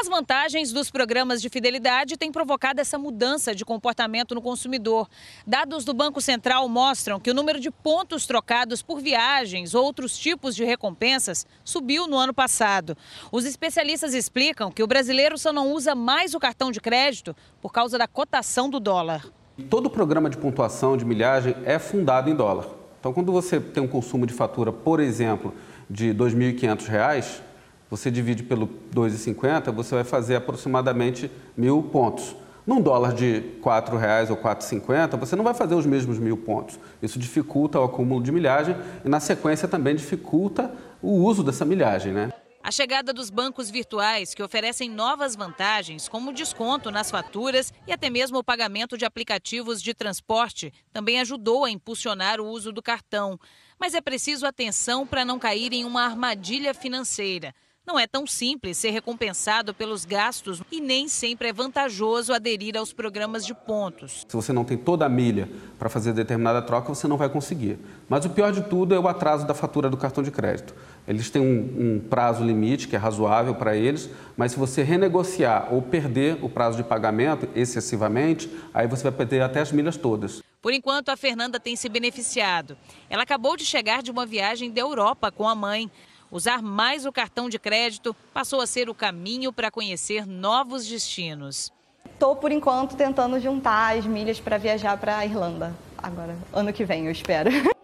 [0.00, 5.08] As vantagens dos programas de fidelidade têm provocado essa mudança de comportamento no consumidor.
[5.44, 10.16] Dados do Banco Central mostram que o número de pontos trocados por viagens ou outros
[10.16, 12.96] tipos de recompensas subiu no ano passado.
[13.32, 17.72] Os especialistas explicam que o brasileiro só não usa mais o cartão de crédito por
[17.72, 19.26] causa da cotação do dólar.
[19.68, 22.68] Todo programa de pontuação de milhagem é fundado em dólar.
[23.00, 25.52] Então, quando você tem um consumo de fatura, por exemplo,
[25.90, 27.47] de R$ 2.500,
[27.90, 32.36] você divide pelo 2,50, você vai fazer aproximadamente mil pontos.
[32.66, 36.36] Num dólar de R$ 4,00 ou R$ 4,50, você não vai fazer os mesmos mil
[36.36, 36.78] pontos.
[37.02, 40.70] Isso dificulta o acúmulo de milhagem e, na sequência, também dificulta
[41.00, 42.12] o uso dessa milhagem.
[42.12, 42.30] Né?
[42.62, 48.10] A chegada dos bancos virtuais, que oferecem novas vantagens, como desconto nas faturas e até
[48.10, 53.40] mesmo o pagamento de aplicativos de transporte, também ajudou a impulsionar o uso do cartão.
[53.80, 57.54] Mas é preciso atenção para não cair em uma armadilha financeira.
[57.88, 62.92] Não é tão simples ser recompensado pelos gastos e nem sempre é vantajoso aderir aos
[62.92, 64.26] programas de pontos.
[64.28, 65.48] Se você não tem toda a milha
[65.78, 67.78] para fazer determinada troca, você não vai conseguir.
[68.06, 70.74] Mas o pior de tudo é o atraso da fatura do cartão de crédito.
[71.06, 75.72] Eles têm um, um prazo limite que é razoável para eles, mas se você renegociar
[75.72, 80.42] ou perder o prazo de pagamento excessivamente, aí você vai perder até as milhas todas.
[80.60, 82.76] Por enquanto, a Fernanda tem se beneficiado.
[83.08, 85.90] Ela acabou de chegar de uma viagem da Europa com a mãe.
[86.30, 91.72] Usar mais o cartão de crédito passou a ser o caminho para conhecer novos destinos.
[92.04, 95.74] Estou, por enquanto, tentando juntar as milhas para viajar para a Irlanda.
[95.96, 97.50] Agora, ano que vem, eu espero.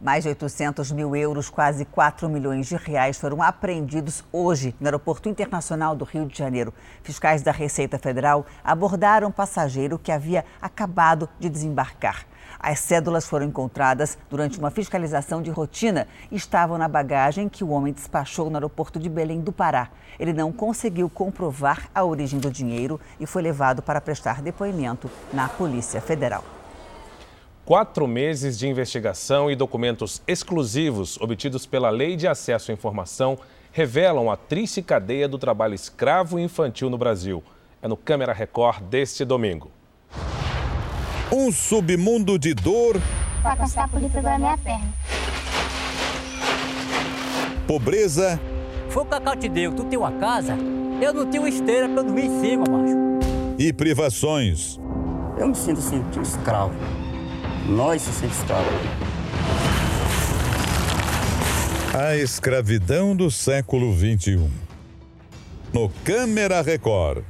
[0.00, 5.28] Mais de 800 mil euros, quase 4 milhões de reais, foram apreendidos hoje no Aeroporto
[5.28, 6.74] Internacional do Rio de Janeiro.
[7.02, 12.26] Fiscais da Receita Federal abordaram um passageiro que havia acabado de desembarcar.
[12.58, 17.70] As cédulas foram encontradas durante uma fiscalização de rotina e estavam na bagagem que o
[17.70, 19.90] homem despachou no aeroporto de Belém do Pará.
[20.18, 25.48] Ele não conseguiu comprovar a origem do dinheiro e foi levado para prestar depoimento na
[25.48, 26.44] Polícia Federal.
[27.64, 33.36] Quatro meses de investigação e documentos exclusivos obtidos pela Lei de Acesso à Informação
[33.72, 37.42] revelam a triste cadeia do trabalho escravo infantil no Brasil.
[37.82, 39.70] É no Câmera Record deste domingo.
[41.30, 43.00] Um submundo de dor.
[43.42, 44.92] Vai passar a polícia da minha perna.
[47.66, 48.40] Pobreza.
[48.90, 50.56] Foi o Cacau te deu, tu tem uma casa,
[51.02, 52.96] eu não tenho esteira pra dormir em cima, macho.
[53.58, 54.78] E privações.
[55.36, 56.74] Eu me sinto assim, um escravo.
[57.68, 58.72] Nós se sentimos escravos.
[61.92, 64.48] A escravidão do século XXI.
[65.72, 67.24] No Câmera Record.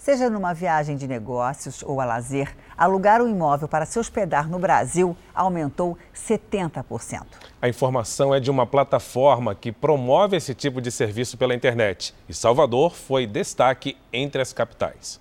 [0.00, 4.58] Seja numa viagem de negócios ou a lazer, alugar um imóvel para se hospedar no
[4.58, 7.26] Brasil aumentou 70%.
[7.60, 12.14] A informação é de uma plataforma que promove esse tipo de serviço pela internet.
[12.26, 15.20] E Salvador foi destaque entre as capitais.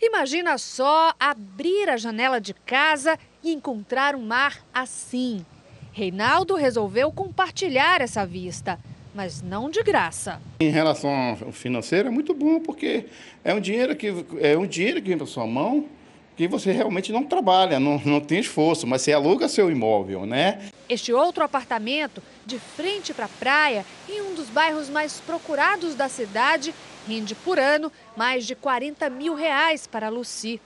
[0.00, 5.44] Imagina só abrir a janela de casa e encontrar um mar assim.
[5.92, 8.80] Reinaldo resolveu compartilhar essa vista
[9.14, 10.40] mas não de graça.
[10.60, 13.06] Em relação ao financeiro, é muito bom, porque
[13.44, 15.86] é um dinheiro que, é um dinheiro que vem para sua mão
[16.36, 20.60] que você realmente não trabalha, não, não tem esforço, mas você aluga seu imóvel, né?
[20.88, 26.08] Este outro apartamento, de frente para a praia, em um dos bairros mais procurados da
[26.08, 26.74] cidade,
[27.06, 30.60] rende por ano mais de 40 mil reais para a Luci.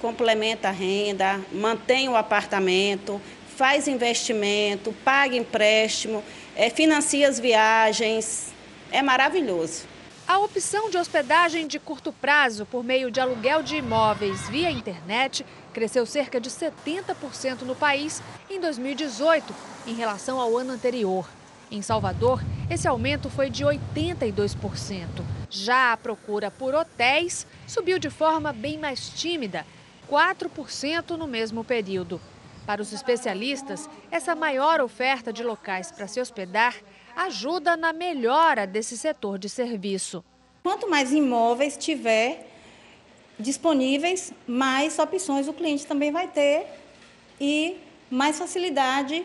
[0.00, 3.20] Complementa a renda, mantém o apartamento,
[3.56, 6.22] faz investimento, paga empréstimo
[6.56, 8.52] é, financia as viagens.
[8.90, 9.84] É maravilhoso.
[10.26, 15.46] A opção de hospedagem de curto prazo por meio de aluguel de imóveis via internet
[15.72, 19.54] cresceu cerca de 70% no país em 2018,
[19.86, 21.28] em relação ao ano anterior.
[21.70, 25.06] Em Salvador, esse aumento foi de 82%.
[25.50, 29.64] Já a procura por hotéis subiu de forma bem mais tímida,
[30.10, 32.20] 4% no mesmo período.
[32.66, 36.74] Para os especialistas, essa maior oferta de locais para se hospedar
[37.14, 40.24] ajuda na melhora desse setor de serviço.
[40.64, 42.50] Quanto mais imóveis tiver
[43.38, 46.66] disponíveis, mais opções o cliente também vai ter
[47.40, 47.76] e
[48.10, 49.24] mais facilidade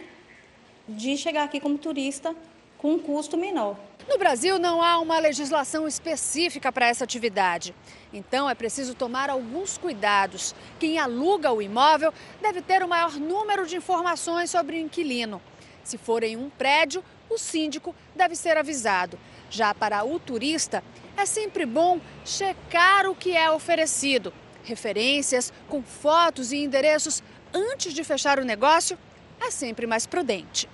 [0.88, 2.36] de chegar aqui como turista
[2.78, 3.76] com um custo menor.
[4.12, 7.74] No Brasil, não há uma legislação específica para essa atividade.
[8.12, 10.54] Então, é preciso tomar alguns cuidados.
[10.78, 15.42] Quem aluga o imóvel deve ter o maior número de informações sobre o inquilino.
[15.82, 19.18] Se for em um prédio, o síndico deve ser avisado.
[19.50, 20.84] Já para o turista,
[21.16, 24.34] é sempre bom checar o que é oferecido.
[24.66, 27.24] Referências com fotos e endereços
[27.54, 29.00] antes de fechar o negócio
[29.40, 30.68] é sempre mais prudente.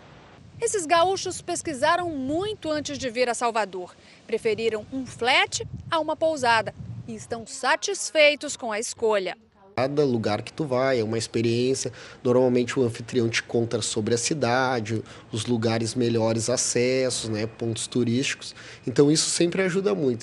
[0.59, 3.95] Esses gaúchos pesquisaram muito antes de vir a Salvador.
[4.25, 6.73] Preferiram um flat a uma pousada
[7.07, 9.37] e estão satisfeitos com a escolha.
[9.75, 11.93] Cada lugar que tu vai é uma experiência.
[12.23, 18.55] Normalmente o anfitrião te conta sobre a cidade, os lugares melhores acessos, né, pontos turísticos.
[18.85, 20.21] Então isso sempre ajuda muito.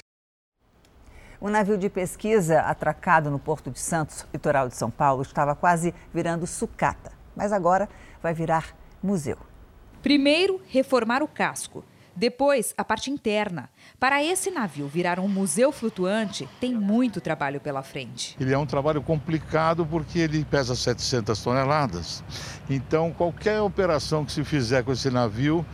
[1.41, 5.95] Um navio de pesquisa atracado no Porto de Santos, litoral de São Paulo, estava quase
[6.13, 7.89] virando sucata, mas agora
[8.21, 9.39] vai virar museu.
[10.05, 11.83] Primeiro, reformar o casco.
[12.15, 13.71] Depois, a parte interna.
[13.99, 18.37] Para esse navio virar um museu flutuante, tem muito trabalho pela frente.
[18.39, 22.23] Ele é um trabalho complicado porque ele pesa 700 toneladas.
[22.69, 25.65] Então, qualquer operação que se fizer com esse navio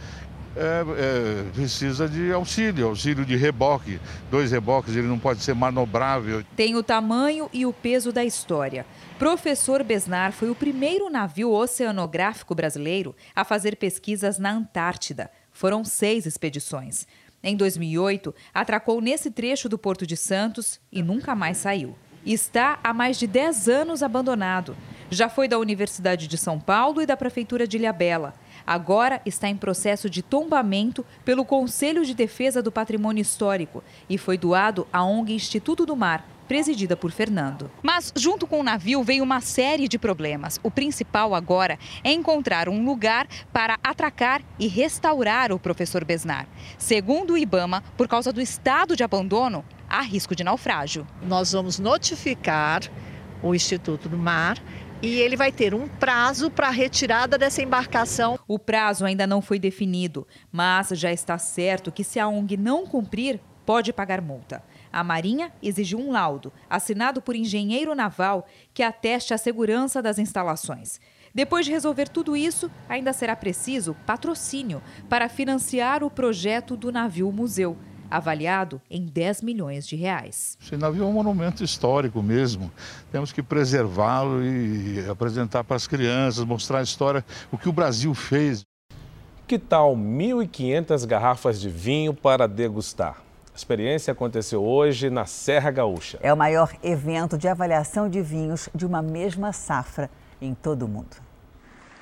[0.57, 4.01] é, é, precisa de auxílio, auxílio de reboque.
[4.31, 6.43] Dois reboques, ele não pode ser manobrável.
[6.57, 8.85] Tem o tamanho e o peso da história.
[9.19, 15.31] Professor Besnar foi o primeiro navio oceanográfico brasileiro a fazer pesquisas na Antártida.
[15.53, 17.07] Foram seis expedições.
[17.43, 21.97] Em 2008, atracou nesse trecho do Porto de Santos e nunca mais saiu.
[22.25, 24.77] Está há mais de 10 anos abandonado.
[25.11, 28.35] Já foi da Universidade de São Paulo e da Prefeitura de Ilhabela.
[28.67, 34.37] Agora está em processo de tombamento pelo Conselho de Defesa do Patrimônio Histórico e foi
[34.37, 37.71] doado à ONG Instituto do Mar, presidida por Fernando.
[37.83, 40.59] Mas, junto com o navio, veio uma série de problemas.
[40.63, 46.49] O principal agora é encontrar um lugar para atracar e restaurar o professor Besnar.
[46.77, 51.07] Segundo o Ibama, por causa do estado de abandono, há risco de naufrágio.
[51.23, 52.83] Nós vamos notificar
[53.43, 54.59] o Instituto do Mar
[55.03, 58.39] e ele vai ter um prazo para a retirada dessa embarcação.
[58.47, 62.87] O prazo ainda não foi definido, mas já está certo que se a ONG não
[62.87, 64.63] cumprir, pode pagar multa.
[64.93, 71.01] A Marinha exigiu um laudo, assinado por engenheiro naval, que ateste a segurança das instalações.
[71.33, 77.31] Depois de resolver tudo isso, ainda será preciso patrocínio para financiar o projeto do navio
[77.31, 77.79] museu,
[78.11, 80.59] avaliado em 10 milhões de reais.
[80.61, 82.71] Esse navio é um monumento histórico mesmo.
[83.13, 88.15] Temos que preservá-lo e apresentar para as crianças, mostrar a história, o que o Brasil
[88.15, 88.65] fez.
[89.47, 93.23] Que tal 1.500 garrafas de vinho para degustar?
[93.53, 96.19] A experiência aconteceu hoje na Serra Gaúcha.
[96.23, 100.09] É o maior evento de avaliação de vinhos de uma mesma safra
[100.41, 101.17] em todo o mundo.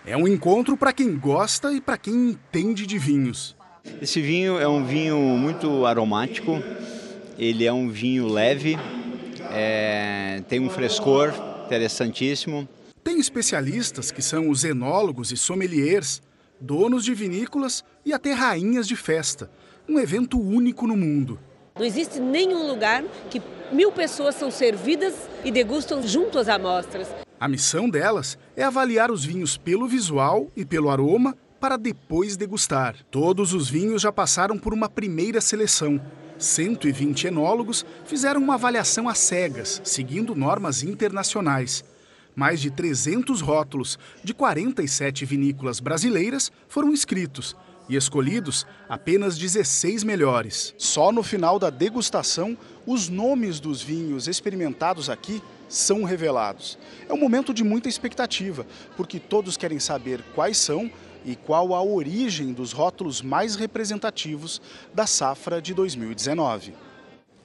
[0.04, 3.56] É um encontro para quem gosta e para quem entende de vinhos.
[4.00, 6.62] Esse vinho é um vinho muito aromático,
[7.38, 8.76] ele é um vinho leve,
[9.50, 11.32] é, tem um frescor
[11.66, 12.68] interessantíssimo.
[13.02, 16.20] Tem especialistas que são os enólogos e sommeliers,
[16.60, 19.50] donos de vinícolas e até rainhas de festa
[19.88, 21.38] um evento único no mundo.
[21.76, 23.40] Não existe nenhum lugar que
[23.72, 25.14] mil pessoas são servidas
[25.44, 27.08] e degustam junto às amostras.
[27.40, 32.96] A missão delas é avaliar os vinhos pelo visual e pelo aroma para depois degustar.
[33.10, 36.00] Todos os vinhos já passaram por uma primeira seleção.
[36.38, 41.84] 120 enólogos fizeram uma avaliação às cegas, seguindo normas internacionais.
[42.34, 47.56] Mais de 300 rótulos de 47 vinícolas brasileiras foram inscritos
[47.88, 50.74] e escolhidos apenas 16 melhores.
[50.78, 52.56] Só no final da degustação,
[52.86, 56.78] os nomes dos vinhos experimentados aqui são revelados.
[57.08, 60.90] É um momento de muita expectativa, porque todos querem saber quais são
[61.28, 64.62] e qual a origem dos rótulos mais representativos
[64.94, 66.72] da safra de 2019.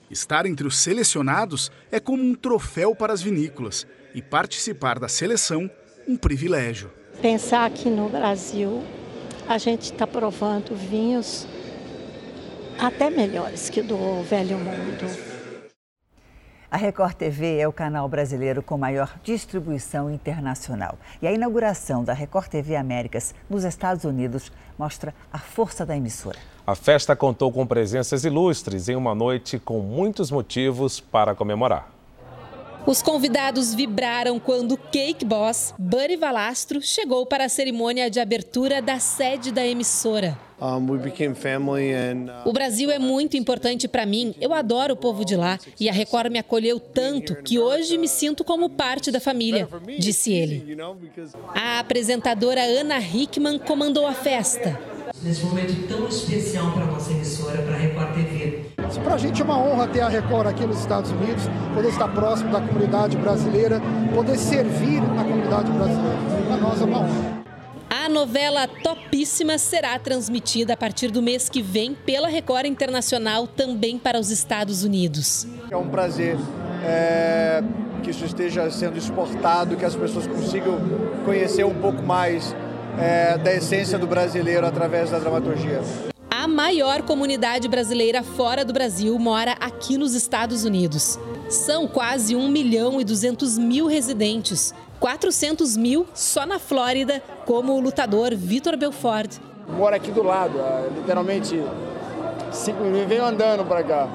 [0.09, 5.69] Estar entre os selecionados é como um troféu para as vinícolas e participar da seleção,
[6.07, 6.89] um privilégio.
[7.21, 8.81] Pensar que no Brasil
[9.49, 11.45] a gente está provando vinhos
[12.79, 15.32] até melhores que do velho mundo.
[16.73, 20.97] A Record TV é o canal brasileiro com maior distribuição internacional.
[21.21, 26.39] E a inauguração da Record TV Américas nos Estados Unidos mostra a força da emissora.
[26.65, 31.92] A festa contou com presenças ilustres em uma noite com muitos motivos para comemorar.
[32.85, 38.81] Os convidados vibraram quando o Cake Boss, Buddy Valastro, chegou para a cerimônia de abertura
[38.81, 40.37] da sede da emissora.
[42.45, 44.35] O Brasil é muito importante para mim.
[44.39, 48.07] Eu adoro o povo de lá e a Record me acolheu tanto que hoje me
[48.07, 49.67] sinto como parte da família,
[49.97, 50.77] disse ele.
[51.55, 54.77] A apresentadora Ana Hickman comandou a festa.
[55.21, 58.65] Nesse momento tão especial para a nossa emissora, para a Record TV.
[59.03, 62.07] Para a gente é uma honra ter a Record aqui nos Estados Unidos, poder estar
[62.09, 63.81] próximo da comunidade brasileira,
[64.13, 66.17] poder servir a comunidade brasileira.
[66.47, 67.43] Para nós é uma honra.
[67.89, 73.97] A novela Topíssima será transmitida a partir do mês que vem pela Record Internacional também
[73.97, 75.47] para os Estados Unidos.
[75.71, 76.37] É um prazer
[76.83, 77.63] é,
[78.03, 80.77] que isso esteja sendo exportado, que as pessoas consigam
[81.23, 82.53] conhecer um pouco mais
[82.99, 85.81] é, da essência do brasileiro através da dramaturgia.
[86.43, 91.17] A maior comunidade brasileira fora do Brasil mora aqui nos Estados Unidos.
[91.47, 97.79] São quase 1 milhão e 200 mil residentes, 400 mil só na Flórida, como o
[97.79, 99.37] lutador Vitor Belfort.
[99.69, 100.59] Mora aqui do lado,
[100.93, 101.63] literalmente
[102.51, 104.09] cinco, veio andando para cá.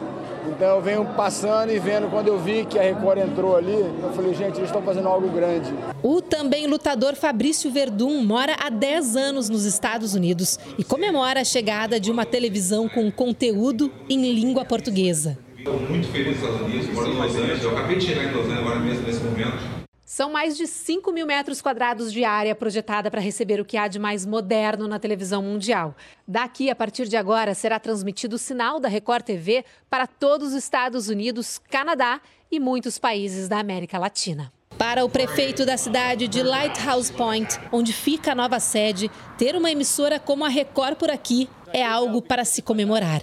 [0.48, 4.12] Então eu venho passando e vendo, quando eu vi que a Record entrou ali, eu
[4.14, 5.72] falei, gente, eles estão fazendo algo grande.
[6.02, 11.44] O também lutador Fabrício Verdun mora há 10 anos nos Estados Unidos e comemora a
[11.44, 15.38] chegada de uma televisão com conteúdo em língua portuguesa.
[15.58, 18.32] Estou muito feliz nos Estados Unidos, moro em Los Angeles, eu acabei de chegar em
[18.32, 19.77] Los Angeles agora mesmo, nesse momento.
[20.18, 23.86] São mais de 5 mil metros quadrados de área projetada para receber o que há
[23.86, 25.94] de mais moderno na televisão mundial.
[26.26, 30.54] Daqui, a partir de agora, será transmitido o sinal da Record TV para todos os
[30.54, 34.52] Estados Unidos, Canadá e muitos países da América Latina.
[34.76, 39.08] Para o prefeito da cidade de Lighthouse Point, onde fica a nova sede,
[39.38, 43.22] ter uma emissora como a Record por aqui é algo para se comemorar.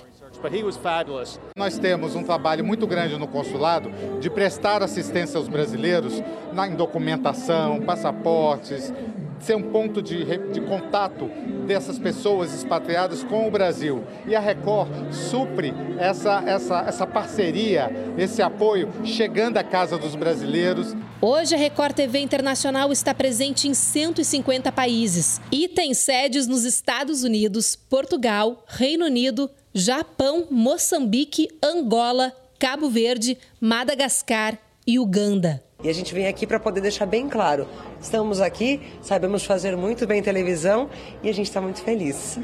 [1.56, 6.22] Nós temos um trabalho muito grande no consulado de prestar assistência aos brasileiros
[6.54, 8.94] na documentação, passaportes,
[9.40, 11.30] ser um ponto de, de contato
[11.66, 14.04] dessas pessoas expatriadas com o Brasil.
[14.26, 20.96] E a Record supre essa, essa, essa parceria, esse apoio, chegando à casa dos brasileiros.
[21.22, 27.24] Hoje, a Record TV Internacional está presente em 150 países e tem sedes nos Estados
[27.24, 34.58] Unidos, Portugal, Reino Unido, Japão, Moçambique, Angola, Cabo Verde, Madagascar
[34.88, 35.62] e Uganda.
[35.84, 37.68] E a gente vem aqui para poder deixar bem claro:
[38.00, 40.90] estamos aqui, sabemos fazer muito bem televisão
[41.22, 42.40] e a gente está muito feliz.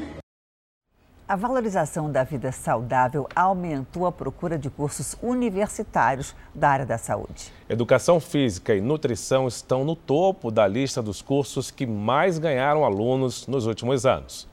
[1.26, 7.50] A valorização da vida saudável aumentou a procura de cursos universitários da área da saúde.
[7.66, 13.46] Educação física e nutrição estão no topo da lista dos cursos que mais ganharam alunos
[13.46, 14.51] nos últimos anos.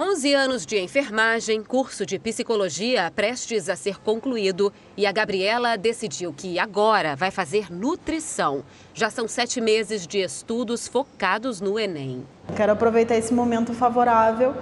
[0.00, 6.32] 11 anos de enfermagem, curso de psicologia prestes a ser concluído e a Gabriela decidiu
[6.32, 8.62] que agora vai fazer nutrição.
[8.94, 12.24] Já são sete meses de estudos focados no Enem.
[12.56, 14.54] Quero aproveitar esse momento favorável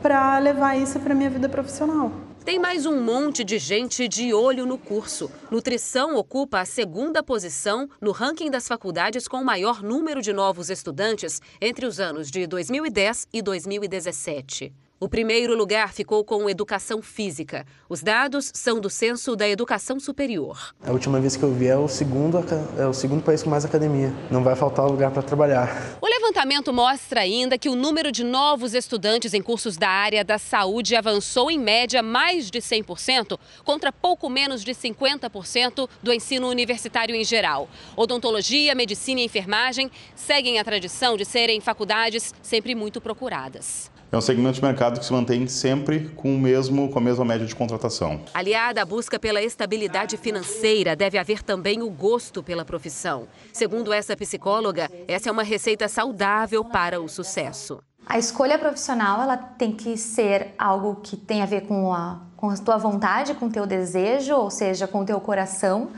[0.00, 2.12] para levar isso para minha vida profissional.
[2.44, 5.28] Tem mais um monte de gente de olho no curso.
[5.50, 10.70] Nutrição ocupa a segunda posição no ranking das faculdades com o maior número de novos
[10.70, 14.83] estudantes entre os anos de 2010 e 2017.
[15.00, 17.66] O primeiro lugar ficou com educação física.
[17.88, 20.72] Os dados são do Censo da Educação Superior.
[20.84, 22.38] A última vez que eu vi é o segundo,
[22.78, 24.14] é o segundo país com mais academia.
[24.30, 25.98] Não vai faltar lugar para trabalhar.
[26.00, 30.38] O levantamento mostra ainda que o número de novos estudantes em cursos da área da
[30.38, 37.16] saúde avançou em média mais de 100%, contra pouco menos de 50% do ensino universitário
[37.16, 37.68] em geral.
[37.96, 43.92] Odontologia, medicina e enfermagem seguem a tradição de serem faculdades sempre muito procuradas.
[44.14, 47.24] É um segmento de mercado que se mantém sempre com, o mesmo, com a mesma
[47.24, 48.20] média de contratação.
[48.32, 53.26] Aliada à busca pela estabilidade financeira, deve haver também o gosto pela profissão.
[53.52, 57.82] Segundo essa psicóloga, essa é uma receita saudável para o sucesso.
[58.06, 62.50] A escolha profissional ela tem que ser algo que tem a ver com a, com
[62.50, 65.90] a tua vontade, com o teu desejo, ou seja, com o teu coração,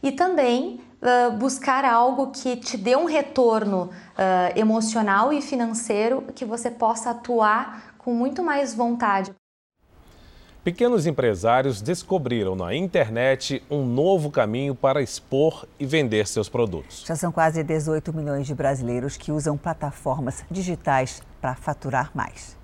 [0.00, 6.44] e também uh, buscar algo que te dê um retorno uh, emocional e financeiro que
[6.44, 9.32] você possa atuar com muito mais vontade.
[10.66, 17.04] Pequenos empresários descobriram na internet um novo caminho para expor e vender seus produtos.
[17.06, 22.56] Já são quase 18 milhões de brasileiros que usam plataformas digitais para faturar mais.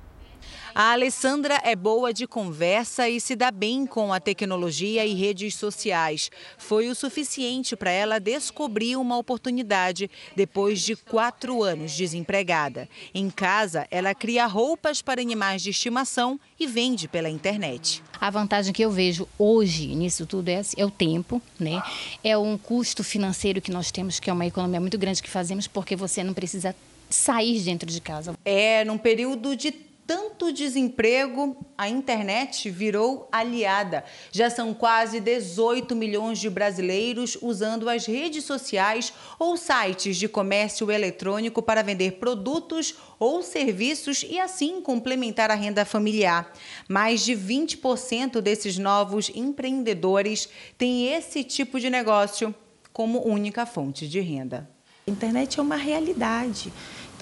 [0.74, 5.54] A Alessandra é boa de conversa e se dá bem com a tecnologia e redes
[5.54, 6.30] sociais.
[6.56, 12.88] Foi o suficiente para ela descobrir uma oportunidade depois de quatro anos desempregada.
[13.12, 18.02] Em casa, ela cria roupas para animais de estimação e vende pela internet.
[18.18, 21.82] A vantagem que eu vejo hoje nisso tudo é, é o tempo, né?
[22.24, 25.66] É um custo financeiro que nós temos, que é uma economia muito grande que fazemos,
[25.66, 26.74] porque você não precisa
[27.10, 28.34] sair dentro de casa.
[28.42, 34.04] É, num período de tanto desemprego, a internet virou aliada.
[34.30, 40.90] Já são quase 18 milhões de brasileiros usando as redes sociais ou sites de comércio
[40.90, 46.52] eletrônico para vender produtos ou serviços e assim complementar a renda familiar.
[46.88, 52.54] Mais de 20% desses novos empreendedores têm esse tipo de negócio
[52.92, 54.68] como única fonte de renda.
[55.06, 56.72] A internet é uma realidade.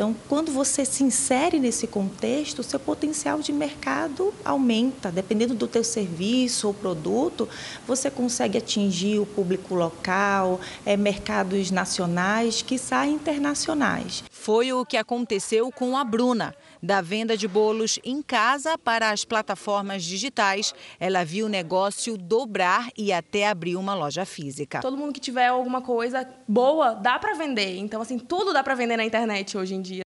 [0.01, 5.13] Então, quando você se insere nesse contexto, seu potencial de mercado aumenta.
[5.13, 7.47] Dependendo do teu serviço ou produto,
[7.87, 14.25] você consegue atingir o público local, é, mercados nacionais, quiçá internacionais.
[14.31, 16.55] Foi o que aconteceu com a Bruna.
[16.83, 22.89] Da venda de bolos em casa para as plataformas digitais, ela viu o negócio dobrar
[22.97, 24.81] e até abrir uma loja física.
[24.81, 27.77] Todo mundo que tiver alguma coisa boa, dá para vender.
[27.77, 30.01] Então, assim, tudo dá para vender na internet hoje em dia.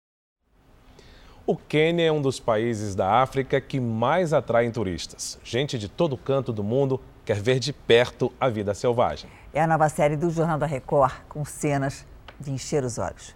[1.45, 5.37] O Quênia é um dos países da África que mais atraem turistas.
[5.43, 9.29] Gente de todo canto do mundo quer ver de perto a vida selvagem.
[9.53, 12.05] É a nova série do Jornal da Record, com cenas
[12.39, 13.35] de encher os olhos.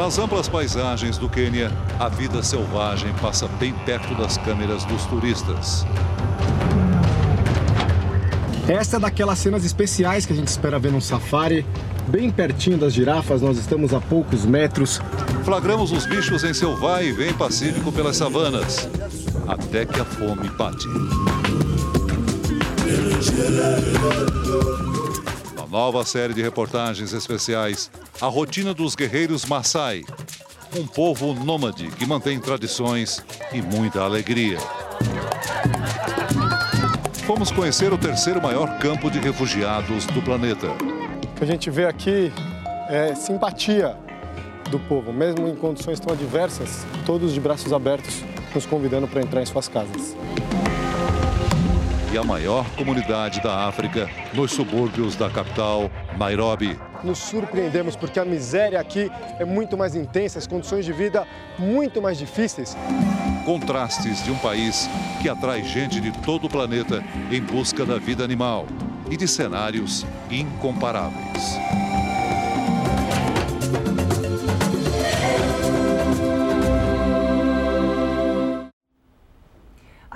[0.00, 5.84] Nas amplas paisagens do Quênia, a vida selvagem passa bem perto das câmeras dos turistas.
[8.66, 11.66] Esta é daquelas cenas especiais que a gente espera ver num safari.
[12.08, 15.02] Bem pertinho das girafas, nós estamos a poucos metros.
[15.44, 18.88] Flagramos os bichos em seu vai e vem pacífico pelas savanas,
[19.46, 20.88] até que a fome bate.
[25.70, 30.02] Nova série de reportagens especiais, a rotina dos guerreiros Maasai,
[30.76, 34.58] um povo nômade que mantém tradições e muita alegria.
[37.24, 40.72] Fomos conhecer o terceiro maior campo de refugiados do planeta.
[40.72, 42.32] O que a gente vê aqui
[42.88, 43.96] é simpatia
[44.72, 49.40] do povo, mesmo em condições tão adversas, todos de braços abertos, nos convidando para entrar
[49.40, 50.16] em suas casas.
[52.12, 55.88] E a maior comunidade da África, nos subúrbios da capital,
[56.18, 56.76] Nairobi.
[57.04, 59.08] Nos surpreendemos porque a miséria aqui
[59.38, 61.24] é muito mais intensa, as condições de vida
[61.56, 62.76] muito mais difíceis.
[63.44, 64.90] Contrastes de um país
[65.22, 67.00] que atrai gente de todo o planeta
[67.30, 68.66] em busca da vida animal
[69.08, 71.89] e de cenários incomparáveis.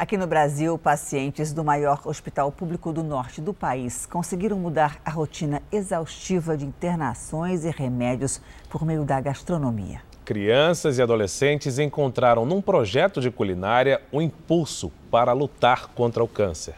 [0.05, 5.09] Aqui no Brasil, pacientes do maior hospital público do norte do país conseguiram mudar a
[5.11, 8.39] rotina exaustiva de internações e remédios
[8.69, 10.03] por meio da gastronomia.
[10.23, 16.75] Crianças e adolescentes encontraram num projeto de culinária um impulso para lutar contra o câncer.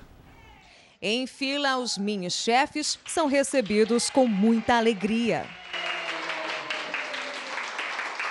[1.03, 5.45] Em fila, os mini-chefes são recebidos com muita alegria.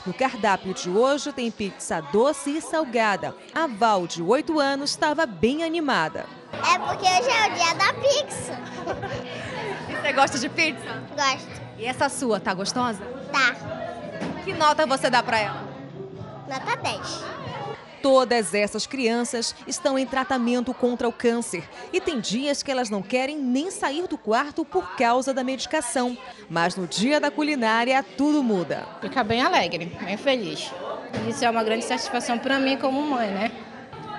[0.05, 3.35] No cardápio de hoje tem pizza doce e salgada.
[3.53, 6.25] A Val, de 8 anos, estava bem animada.
[6.53, 8.59] É porque hoje é o dia da pizza.
[10.01, 11.03] Você gosta de pizza?
[11.15, 11.61] Gosto.
[11.79, 13.01] E essa sua, tá gostosa?
[13.31, 13.55] Tá.
[14.43, 15.63] Que nota você dá pra ela?
[16.47, 17.23] Nota 10.
[18.05, 23.01] Todas essas crianças estão em tratamento contra o câncer e tem dias que elas não
[23.01, 26.15] querem nem sair do quarto por causa da medicação.
[26.47, 28.87] Mas no dia da culinária, tudo muda.
[29.01, 30.71] Fica bem alegre, bem feliz.
[31.27, 33.51] Isso é uma grande satisfação para mim como mãe, né?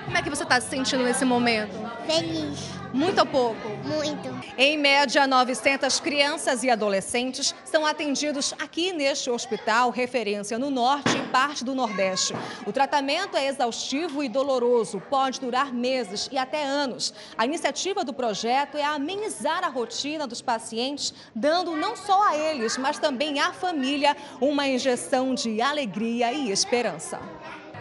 [0.03, 1.86] Como é que você está se sentindo nesse momento?
[2.07, 2.77] Feliz.
[2.93, 3.67] Muito ou pouco?
[3.83, 4.27] Muito.
[4.57, 11.27] Em média, 900 crianças e adolescentes são atendidos aqui neste hospital, referência no norte e
[11.27, 12.33] parte do nordeste.
[12.65, 17.13] O tratamento é exaustivo e doloroso, pode durar meses e até anos.
[17.37, 22.77] A iniciativa do projeto é amenizar a rotina dos pacientes, dando não só a eles,
[22.77, 27.19] mas também à família uma injeção de alegria e esperança.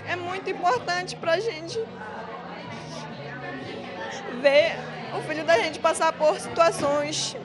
[0.08, 1.80] É muito importante para a gente
[4.41, 4.76] ver
[5.16, 7.37] o filho da gente passar por situações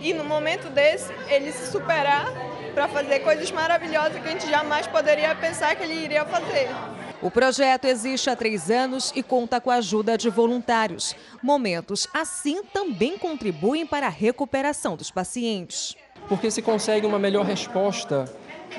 [0.00, 2.26] e no momento desse ele se superar
[2.74, 6.68] para fazer coisas maravilhosas que a gente jamais poderia pensar que ele iria fazer.
[7.22, 11.16] O projeto existe há três anos e conta com a ajuda de voluntários.
[11.42, 15.96] Momentos assim também contribuem para a recuperação dos pacientes.
[16.28, 18.26] Porque se consegue uma melhor resposta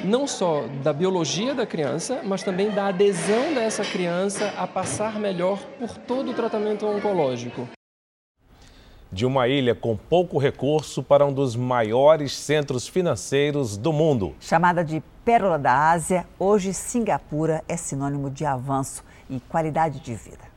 [0.03, 5.59] não só da biologia da criança, mas também da adesão dessa criança a passar melhor
[5.79, 7.67] por todo o tratamento oncológico.
[9.11, 14.35] De uma ilha com pouco recurso para um dos maiores centros financeiros do mundo.
[14.39, 20.47] Chamada de Pérola da Ásia, hoje Singapura é sinônimo de avanço e qualidade de vida.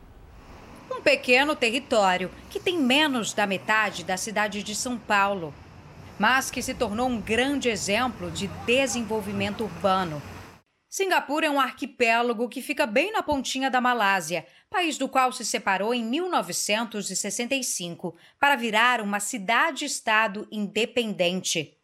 [0.90, 5.54] Um pequeno território que tem menos da metade da cidade de São Paulo
[6.20, 10.20] mas que se tornou um grande exemplo de desenvolvimento urbano.
[10.86, 15.46] Singapura é um arquipélago que fica bem na pontinha da Malásia, país do qual se
[15.46, 21.74] separou em 1965 para virar uma cidade-estado independente.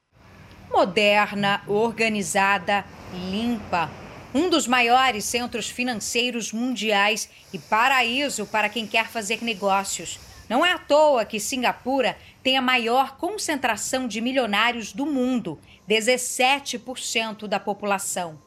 [0.71, 2.85] Moderna, organizada,
[3.31, 3.91] limpa,
[4.35, 10.26] um dos maiores centros financeiros mundiais e paraíso para quem quer fazer negócios.
[10.49, 17.49] Não é à toa que Singapura tem a maior concentração de milionários do mundo, 17%
[17.49, 18.39] da população.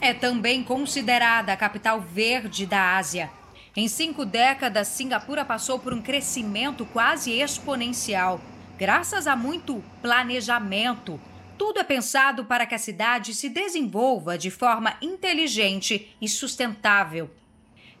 [0.00, 3.30] É também considerada a capital verde da Ásia.
[3.74, 8.40] Em cinco décadas, Singapura passou por um crescimento quase exponencial,
[8.78, 11.20] graças a muito planejamento.
[11.58, 17.30] Tudo é pensado para que a cidade se desenvolva de forma inteligente e sustentável.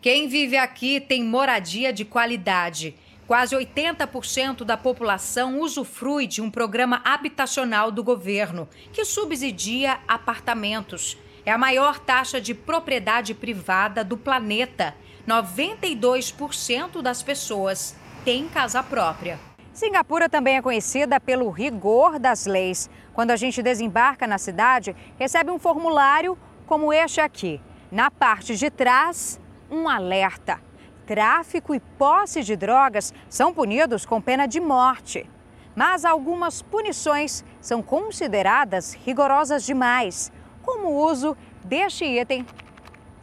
[0.00, 2.94] Quem vive aqui tem moradia de qualidade
[3.32, 11.16] Quase 80% da população usufrui de um programa habitacional do governo, que subsidia apartamentos.
[11.46, 14.94] é a maior taxa de propriedade privada do planeta.
[15.26, 19.40] 92% das pessoas têm casa própria.
[19.72, 22.90] Singapura também é conhecida pelo rigor das leis.
[23.14, 27.62] Quando a gente desembarca na cidade, recebe um formulário como este aqui.
[27.90, 30.60] Na parte de trás, um alerta.
[31.06, 35.28] Tráfico e posse de drogas são punidos com pena de morte.
[35.74, 40.30] Mas algumas punições são consideradas rigorosas demais,
[40.62, 42.46] como o uso deste item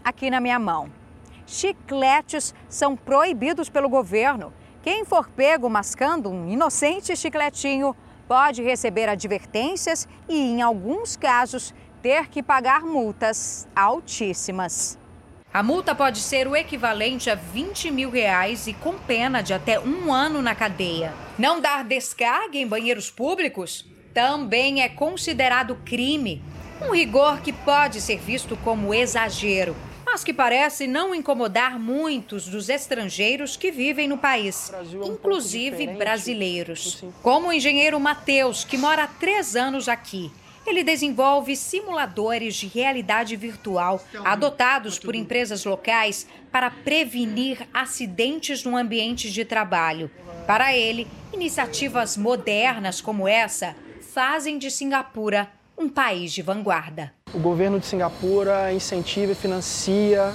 [0.04, 0.92] aqui na minha mão.
[1.48, 4.52] Chicletes são proibidos pelo governo.
[4.84, 7.96] Quem for pego mascando um inocente chicletinho
[8.28, 14.99] pode receber advertências e, em alguns casos, ter que pagar multas altíssimas.
[15.52, 19.80] A multa pode ser o equivalente a 20 mil reais e com pena de até
[19.80, 21.12] um ano na cadeia.
[21.40, 23.84] Não dar descarga em banheiros públicos
[24.14, 26.44] também é considerado crime.
[26.80, 29.76] Um rigor que pode ser visto como exagero,
[30.06, 34.72] mas que parece não incomodar muitos dos estrangeiros que vivem no país,
[35.04, 37.04] inclusive brasileiros.
[37.24, 40.32] Como o engenheiro Matheus, que mora há três anos aqui.
[40.66, 49.32] Ele desenvolve simuladores de realidade virtual adotados por empresas locais para prevenir acidentes no ambiente
[49.32, 50.12] de trabalho.
[50.46, 53.76] Para ele, iniciativas modernas como essa
[54.14, 57.14] fazem de Singapura um país de vanguarda.
[57.34, 60.34] O governo de Singapura incentiva e financia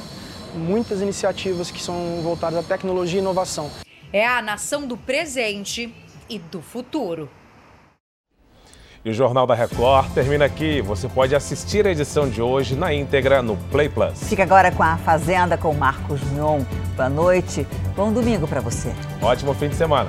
[0.55, 3.71] muitas iniciativas que são voltadas à tecnologia e inovação.
[4.13, 5.93] É a nação do presente
[6.29, 7.29] e do futuro.
[9.05, 10.81] E o Jornal da Record termina aqui.
[10.81, 14.19] Você pode assistir a edição de hoje na íntegra no Play Plus.
[14.27, 16.63] Fica agora com a Fazenda com Marcos Mion.
[16.97, 18.95] Boa noite, bom domingo para você.
[19.21, 20.09] Ótimo fim de semana.